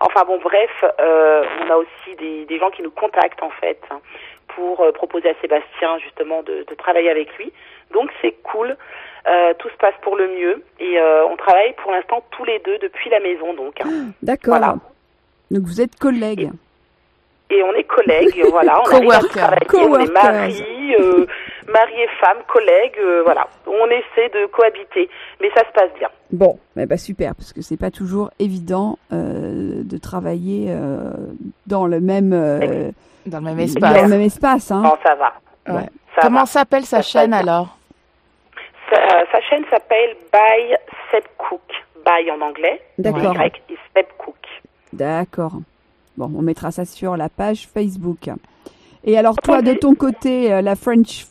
Enfin 0.00 0.24
bon, 0.24 0.38
bref, 0.38 0.84
on 0.98 1.70
a 1.70 1.76
aussi 1.76 2.16
des, 2.18 2.44
des 2.44 2.58
gens 2.58 2.70
qui 2.70 2.82
nous 2.82 2.90
contactent 2.90 3.42
en 3.42 3.50
fait 3.50 3.80
hein, 3.90 4.00
pour 4.48 4.86
proposer 4.92 5.30
à 5.30 5.34
Sébastien 5.40 5.98
justement 5.98 6.42
de 6.42 6.64
travailler 6.76 7.10
avec 7.10 7.36
lui. 7.38 7.52
Donc 7.92 8.10
c'est 8.22 8.32
cool. 8.42 8.76
Euh, 9.28 9.52
tout 9.58 9.68
se 9.68 9.76
passe 9.78 9.94
pour 10.02 10.16
le 10.16 10.28
mieux 10.28 10.62
et 10.78 10.98
euh, 11.00 11.26
on 11.26 11.36
travaille 11.36 11.72
pour 11.82 11.90
l'instant 11.90 12.22
tous 12.30 12.44
les 12.44 12.60
deux 12.64 12.78
depuis 12.78 13.10
la 13.10 13.18
maison 13.20 13.54
donc. 13.54 13.80
hein. 13.80 13.88
D'accord. 14.22 14.56
Voilà. 14.58 14.76
Donc, 15.50 15.62
vous 15.62 15.80
êtes 15.80 15.96
collègues. 15.96 16.50
Et 17.50 17.62
on 17.62 17.72
est 17.74 17.84
collègues, 17.84 18.42
voilà, 18.50 18.80
on 18.80 18.90
arrive 18.90 19.10
à 19.10 19.18
Coworkers. 19.20 19.28
travailler, 19.30 19.60
on 19.72 19.98
est 20.00 20.06
Coworkers. 20.06 20.12
mari, 20.12 20.94
euh, 21.00 21.26
mari 21.68 21.92
et 22.02 22.08
femme, 22.20 22.38
collègues, 22.52 22.98
euh, 22.98 23.22
voilà. 23.24 23.46
On 23.68 23.86
essaie 23.86 24.28
de 24.30 24.46
cohabiter, 24.46 25.08
mais 25.40 25.48
ça 25.54 25.62
se 25.66 25.72
passe 25.72 25.90
bien. 25.98 26.08
Bon, 26.32 26.58
eh 26.76 26.86
ben 26.86 26.98
super, 26.98 27.36
parce 27.36 27.52
que 27.52 27.62
c'est 27.62 27.76
pas 27.76 27.92
toujours 27.92 28.30
évident 28.40 28.98
euh, 29.12 29.82
de 29.84 29.98
travailler 29.98 30.66
euh, 30.70 31.12
dans 31.68 31.86
le 31.86 32.00
même 32.00 32.32
euh, 32.32 32.90
Dans 33.26 33.38
le 33.38 33.44
même 33.44 33.56
dans 33.58 33.62
espace. 33.62 34.02
le 34.02 34.08
même 34.08 34.20
espace. 34.22 34.70
Hein. 34.72 34.82
Bon, 34.82 34.96
ça 35.04 35.14
va. 35.14 35.32
Ouais. 35.72 35.86
Ça 36.16 36.22
Comment 36.22 36.46
s'appelle 36.46 36.84
sa 36.84 37.02
chaîne 37.02 37.32
alors? 37.32 37.76
Sa, 38.90 39.00
sa 39.30 39.40
chaîne 39.42 39.64
s'appelle 39.70 40.16
By 40.32 40.74
Seb 41.10 41.24
Cook. 41.38 41.60
By 42.04 42.30
en 42.30 42.40
anglais, 42.40 42.80
D'accord. 42.98 43.34
Et 43.40 43.76
Seb 43.94 44.06
Cook. 44.16 44.36
D'accord. 44.92 45.52
Bon, 46.16 46.32
on 46.36 46.42
mettra 46.42 46.70
ça 46.70 46.84
sur 46.84 47.16
la 47.16 47.28
page 47.28 47.68
Facebook. 47.72 48.30
Et 49.04 49.18
alors 49.18 49.36
toi, 49.36 49.60
de 49.60 49.74
ton 49.74 49.94
côté, 49.94 50.52
euh, 50.52 50.62
la 50.62 50.76
French 50.76 51.26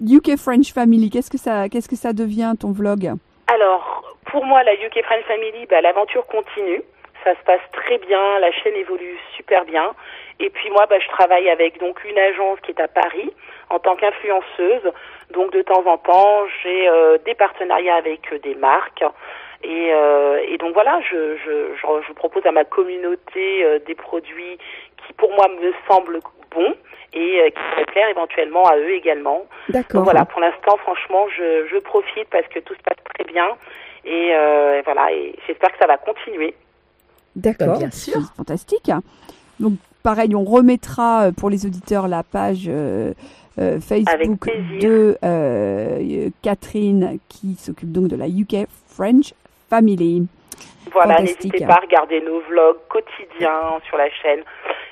UK 0.00 0.36
French 0.36 0.72
Family, 0.72 1.10
qu'est-ce 1.10 1.30
que 1.30 1.38
ça, 1.38 1.68
qu'est-ce 1.68 1.88
que 1.88 1.96
ça 1.96 2.12
devient 2.12 2.54
ton 2.58 2.72
vlog? 2.72 3.12
Alors, 3.46 4.14
pour 4.26 4.44
moi, 4.44 4.62
la 4.64 4.72
UK 4.74 5.04
Friends 5.04 5.22
Family, 5.28 5.66
bah, 5.70 5.80
l'aventure 5.80 6.26
continue. 6.26 6.82
Ça 7.24 7.34
se 7.34 7.44
passe 7.44 7.60
très 7.72 7.98
bien, 7.98 8.38
la 8.38 8.52
chaîne 8.52 8.76
évolue 8.76 9.18
super 9.34 9.64
bien. 9.64 9.94
Et 10.40 10.50
puis 10.50 10.68
moi, 10.70 10.84
bah, 10.86 10.98
je 10.98 11.08
travaille 11.08 11.48
avec 11.48 11.78
donc 11.78 12.04
une 12.04 12.18
agence 12.18 12.60
qui 12.60 12.72
est 12.72 12.80
à 12.80 12.88
Paris 12.88 13.32
en 13.70 13.78
tant 13.78 13.96
qu'influenceuse. 13.96 14.92
Donc 15.30 15.50
de 15.52 15.62
temps 15.62 15.86
en 15.86 15.96
temps, 15.96 16.46
j'ai 16.62 16.86
euh, 16.88 17.16
des 17.24 17.34
partenariats 17.34 17.96
avec 17.96 18.30
euh, 18.32 18.38
des 18.40 18.54
marques. 18.54 19.04
Et, 19.62 19.94
euh, 19.94 20.44
et 20.46 20.58
donc 20.58 20.74
voilà, 20.74 21.00
je, 21.10 21.36
je, 21.38 21.74
je, 21.74 21.86
je 22.06 22.12
propose 22.12 22.44
à 22.44 22.52
ma 22.52 22.64
communauté 22.64 23.80
des 23.86 23.94
produits 23.94 24.58
qui 25.06 25.12
pour 25.14 25.32
moi 25.32 25.48
me 25.48 25.72
semblent 25.88 26.20
bons 26.50 26.74
et 27.14 27.50
qui 27.50 27.62
pourraient 27.70 27.86
plaire 27.86 28.08
éventuellement 28.08 28.66
à 28.66 28.76
eux 28.76 28.90
également. 28.90 29.46
D'accord. 29.70 30.02
Donc 30.02 30.04
voilà, 30.04 30.26
pour 30.26 30.40
l'instant, 30.42 30.76
franchement, 30.78 31.26
je, 31.28 31.66
je 31.68 31.78
profite 31.78 32.28
parce 32.28 32.46
que 32.48 32.58
tout 32.58 32.74
se 32.74 32.82
passe 32.82 33.02
très 33.14 33.24
bien. 33.24 33.56
Et 34.04 34.34
euh, 34.34 34.82
voilà, 34.84 35.10
et 35.12 35.34
j'espère 35.46 35.72
que 35.72 35.78
ça 35.78 35.86
va 35.86 35.96
continuer. 35.96 36.54
D'accord. 37.36 37.68
Bah, 37.68 37.78
bien 37.78 37.90
sûr. 37.90 38.14
C'est 38.14 38.36
fantastique. 38.36 38.90
Donc 39.60 39.74
pareil, 40.02 40.34
on 40.34 40.44
remettra 40.44 41.24
euh, 41.24 41.32
pour 41.32 41.50
les 41.50 41.66
auditeurs 41.66 42.08
la 42.08 42.22
page 42.22 42.64
euh, 42.68 43.12
euh, 43.58 43.80
Facebook 43.80 44.50
de 44.80 45.16
euh, 45.24 46.30
Catherine 46.42 47.18
qui 47.28 47.54
s'occupe 47.54 47.92
donc 47.92 48.08
de 48.08 48.16
la 48.16 48.28
UK 48.28 48.68
French 48.88 49.34
Family. 49.68 50.26
Voilà, 50.92 51.20
n'hésitez 51.20 51.64
pas 51.66 51.74
à 51.74 51.80
regarder 51.80 52.20
nos 52.20 52.40
vlogs 52.40 52.78
quotidiens 52.88 53.80
sur 53.88 53.96
la 53.96 54.10
chaîne. 54.10 54.40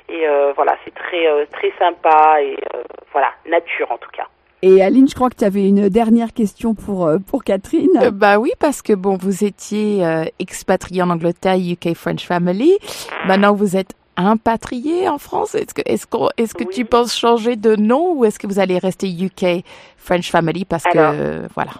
Et 0.08 0.26
euh, 0.26 0.52
voilà, 0.54 0.76
c'est 0.84 0.94
très 0.94 1.26
euh, 1.26 1.46
très 1.52 1.72
sympa 1.78 2.42
et 2.42 2.56
euh, 2.74 2.82
voilà, 3.12 3.32
nature 3.48 3.90
en 3.90 3.98
tout 3.98 4.10
cas. 4.10 4.26
Et 4.64 4.80
Aline, 4.80 5.08
je 5.08 5.14
crois 5.14 5.28
que 5.28 5.34
tu 5.36 5.44
avais 5.44 5.66
une 5.66 5.88
dernière 5.88 6.32
question 6.32 6.74
pour, 6.74 7.06
euh, 7.06 7.18
pour 7.18 7.42
Catherine. 7.42 7.90
Euh, 8.00 8.10
Bah 8.12 8.38
oui, 8.38 8.52
parce 8.60 8.80
que 8.80 8.92
bon, 8.92 9.16
vous 9.16 9.42
étiez 9.44 10.04
euh, 10.06 10.24
expatrié 10.38 11.02
en 11.02 11.10
Angleterre, 11.10 11.56
UK 11.58 11.94
French 11.96 12.24
Family. 12.24 12.78
Maintenant, 13.26 13.54
vous 13.54 13.76
êtes 13.76 13.92
impatrié 14.16 15.08
en 15.08 15.18
France. 15.18 15.56
Est-ce 15.56 15.74
que, 15.74 15.82
est-ce 15.84 16.06
qu'on, 16.06 16.28
est-ce 16.36 16.54
que 16.54 16.62
Oui. 16.64 16.70
tu 16.74 16.84
penses 16.84 17.16
changer 17.18 17.56
de 17.56 17.74
nom 17.74 18.12
ou 18.12 18.24
est-ce 18.24 18.38
que 18.38 18.46
vous 18.46 18.60
allez 18.60 18.78
rester 18.78 19.08
UK 19.08 19.64
French 19.96 20.30
Family 20.30 20.64
parce 20.64 20.84
Alors. 20.86 21.12
que 21.12 21.18
euh, 21.18 21.48
voilà. 21.56 21.72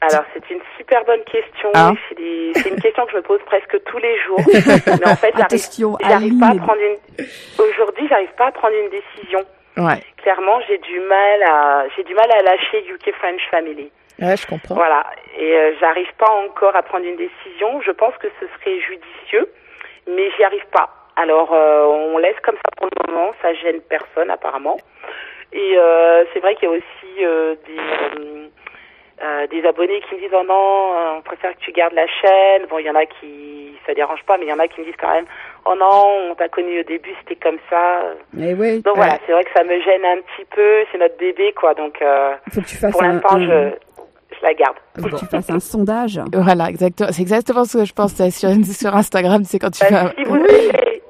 Alors, 0.00 0.22
c'est 0.34 0.50
une 0.54 0.60
super 0.76 1.02
bonne 1.06 1.24
question. 1.24 1.70
Ah. 1.74 1.92
C'est 2.08 2.14
des- 2.18 2.52
c'est 2.54 2.68
une 2.68 2.80
question 2.80 3.04
que 3.06 3.12
je 3.12 3.16
me 3.16 3.22
pose 3.22 3.40
presque 3.46 3.82
tous 3.86 3.98
les 3.98 4.14
jours. 4.26 4.38
Mais 4.86 5.08
en 5.10 5.16
fait, 5.16 5.32
j'arrive 5.34 5.44
Attention, 5.44 5.96
j'arrive 6.06 6.38
pas 6.38 6.46
à 6.46 6.50
Aline. 6.50 6.60
prendre 6.62 6.80
une. 6.80 7.24
Aujourd'hui, 7.58 8.06
j'arrive 8.08 8.34
pas 8.36 8.48
à 8.48 8.52
prendre 8.52 8.74
une 8.84 8.90
décision. 8.90 9.40
Ouais. 9.76 10.00
Clairement, 10.18 10.60
j'ai 10.68 10.78
du 10.78 11.00
mal 11.00 11.42
à, 11.42 11.84
j'ai 11.96 12.04
du 12.04 12.14
mal 12.14 12.30
à 12.30 12.42
lâcher 12.42 12.84
UK 12.88 13.12
French 13.14 13.42
Family. 13.50 13.90
Ouais, 14.20 14.36
je 14.36 14.46
comprends. 14.46 14.74
Voilà. 14.76 15.04
Et 15.36 15.52
euh, 15.56 15.72
j'arrive 15.80 16.12
pas 16.18 16.30
encore 16.30 16.76
à 16.76 16.82
prendre 16.82 17.04
une 17.04 17.16
décision. 17.16 17.80
Je 17.80 17.90
pense 17.90 18.16
que 18.18 18.28
ce 18.40 18.46
serait 18.58 18.78
judicieux, 18.80 19.52
mais 20.06 20.30
j'y 20.36 20.44
arrive 20.44 20.66
pas. 20.72 20.88
Alors, 21.16 21.52
euh, 21.52 21.84
on 21.86 22.18
laisse 22.18 22.38
comme 22.42 22.56
ça 22.56 22.70
pour 22.76 22.86
le 22.86 23.12
moment. 23.12 23.32
Ça 23.42 23.52
gêne 23.54 23.80
personne 23.80 24.30
apparemment. 24.30 24.78
Et 25.52 25.76
euh, 25.76 26.24
c'est 26.32 26.40
vrai 26.40 26.54
qu'il 26.56 26.68
y 26.68 26.72
a 26.72 26.74
aussi 26.74 27.24
euh, 27.24 27.54
des, 27.66 27.78
euh, 27.78 28.48
euh, 29.22 29.46
des 29.48 29.64
abonnés 29.66 30.00
qui 30.08 30.14
me 30.16 30.20
disent 30.20 30.34
oh 30.34 30.42
non, 30.44 31.16
on 31.18 31.22
préfère 31.22 31.54
que 31.54 31.60
tu 31.60 31.72
gardes 31.72 31.94
la 31.94 32.06
chaîne. 32.06 32.66
Bon, 32.66 32.78
il 32.78 32.86
y 32.86 32.90
en 32.90 32.96
a 32.96 33.06
qui 33.06 33.76
ça 33.86 33.94
dérange 33.94 34.22
pas, 34.24 34.36
mais 34.38 34.46
il 34.46 34.48
y 34.48 34.52
en 34.52 34.58
a 34.58 34.66
qui 34.66 34.80
me 34.80 34.86
disent 34.86 34.96
quand 34.98 35.12
même 35.12 35.26
oh 35.66 35.74
non, 35.78 36.30
on 36.30 36.34
t'a 36.34 36.48
connu 36.48 36.80
au 36.80 36.84
début, 36.84 37.10
c'était 37.20 37.36
comme 37.42 37.58
ça. 37.70 38.14
Eh 38.38 38.54
ouais, 38.54 38.78
Donc 38.80 38.96
voilà, 38.96 39.18
c'est 39.26 39.32
vrai 39.32 39.44
que 39.44 39.50
ça 39.56 39.64
me 39.64 39.80
gêne 39.80 40.04
un 40.04 40.20
petit 40.22 40.46
peu. 40.54 40.84
C'est 40.92 40.98
notre 40.98 41.16
bébé, 41.18 41.52
quoi. 41.58 41.74
Donc 41.74 42.00
euh, 42.02 42.34
faut 42.52 42.60
que 42.60 42.66
tu 42.66 42.76
fasses 42.76 42.92
pour 42.92 43.02
un, 43.02 43.12
l'instant, 43.14 43.36
un- 43.36 43.40
je, 43.40 44.36
je 44.36 44.42
la 44.42 44.54
garde. 44.54 44.76
faut 45.00 45.08
que 45.08 45.16
tu 45.16 45.26
fasses 45.26 45.50
un 45.50 45.60
sondage. 45.60 46.20
Voilà, 46.32 46.68
exactement. 46.68 47.10
C'est 47.12 47.22
exactement 47.22 47.64
ce 47.64 47.78
que 47.78 47.84
je 47.84 47.92
pensais 47.94 48.30
sur, 48.30 48.48
sur 48.64 48.94
Instagram. 48.94 49.42
C'est 49.44 49.58
quand 49.58 49.70
tu 49.70 49.84
Bah, 49.90 50.10
fais. 50.10 50.16
si 50.16 50.24
vous 50.24 50.34
avez... 50.36 51.02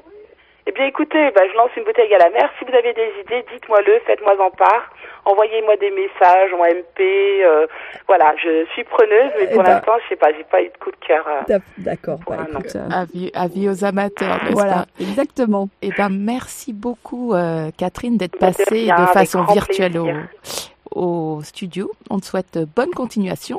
Eh 0.67 0.73
bien, 0.73 0.87
écoutez, 0.87 1.31
bah, 1.35 1.43
je 1.51 1.57
lance 1.59 1.69
une 1.77 1.85
bouteille 1.85 2.13
à 2.15 2.19
la 2.19 2.31
mer. 2.31 2.51
Si 2.59 2.65
vous 2.65 2.75
avez 2.75 2.95
des 2.95 3.11
idées, 3.21 3.45
dites-moi-le, 3.53 4.01
faites-moi 4.07 4.33
en 4.41 4.51
part. 4.51 4.94
Envoyez-moi 5.27 5.77
des 5.77 5.91
messages 5.91 6.53
en 6.53 6.65
MP. 6.65 7.01
euh, 7.45 7.67
voilà, 8.07 8.35
je 8.43 8.67
suis 8.73 8.85
preneuse, 8.85 9.33
mais 9.39 9.49
Eh 9.51 9.55
pour 9.55 9.63
ben- 9.63 9.71
l'instant, 9.71 9.93
je 10.03 10.09
sais 10.11 10.17
pas, 10.17 10.29
j'ai 10.37 10.45
pas 10.45 10.63
eu 10.63 10.67
de 10.69 10.77
coup 10.79 10.91
de 10.91 10.97
cœur. 11.07 11.25
euh. 11.27 11.41
D'ac- 11.49 11.63
D'accord. 11.79 12.19
Bah, 12.29 12.37
euh, 12.77 12.89
Avis, 12.93 13.31
avis 13.35 13.69
aux 13.69 13.85
amateurs, 13.85 14.39
voilà, 14.53 14.73
pas? 14.75 14.87
exactement. 15.01 15.69
Eh 15.83 15.91
ben, 15.97 16.09
merci 16.11 16.73
beaucoup, 16.75 17.33
euh, 17.33 17.71
Catherine, 17.79 18.17
d'être 18.19 18.39
Bah, 18.39 18.51
de 18.51 18.57
passée 18.57 18.65
rien, 18.85 18.97
de 18.97 19.07
façon 19.07 19.45
virtuelle 19.45 19.99
au, 20.95 21.41
studio. 21.43 21.91
On 22.11 22.19
te 22.21 22.27
souhaite 22.27 22.59
bonne 22.77 22.91
continuation. 22.91 23.59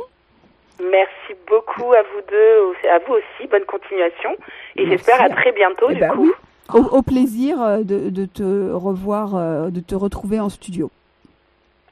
Merci 0.80 1.34
beaucoup 1.48 1.94
à 1.94 2.02
vous 2.02 2.22
deux, 2.30 2.90
à 2.90 3.00
vous 3.00 3.14
aussi. 3.16 3.48
Bonne 3.50 3.66
continuation. 3.66 4.36
Et 4.76 4.86
j'espère 4.88 5.22
à 5.22 5.30
très 5.30 5.52
bientôt, 5.52 5.88
Eh 5.90 5.96
du 5.96 6.00
ben 6.00 6.10
coup. 6.12 6.24
oui. 6.24 6.32
Au, 6.74 6.98
au 6.98 7.02
plaisir 7.02 7.58
de, 7.84 8.10
de 8.10 8.26
te 8.26 8.72
revoir, 8.72 9.70
de 9.72 9.80
te 9.80 9.94
retrouver 9.96 10.40
en 10.40 10.50
studio. 10.50 10.90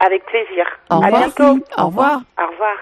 Avec 0.06 0.26
plaisir. 0.26 0.66
Au 0.90 0.96
à 0.96 0.98
revoir. 0.98 1.22
bientôt. 1.22 1.66
Au 1.78 1.86
revoir. 1.86 2.22
Au 2.38 2.52
revoir. 2.52 2.76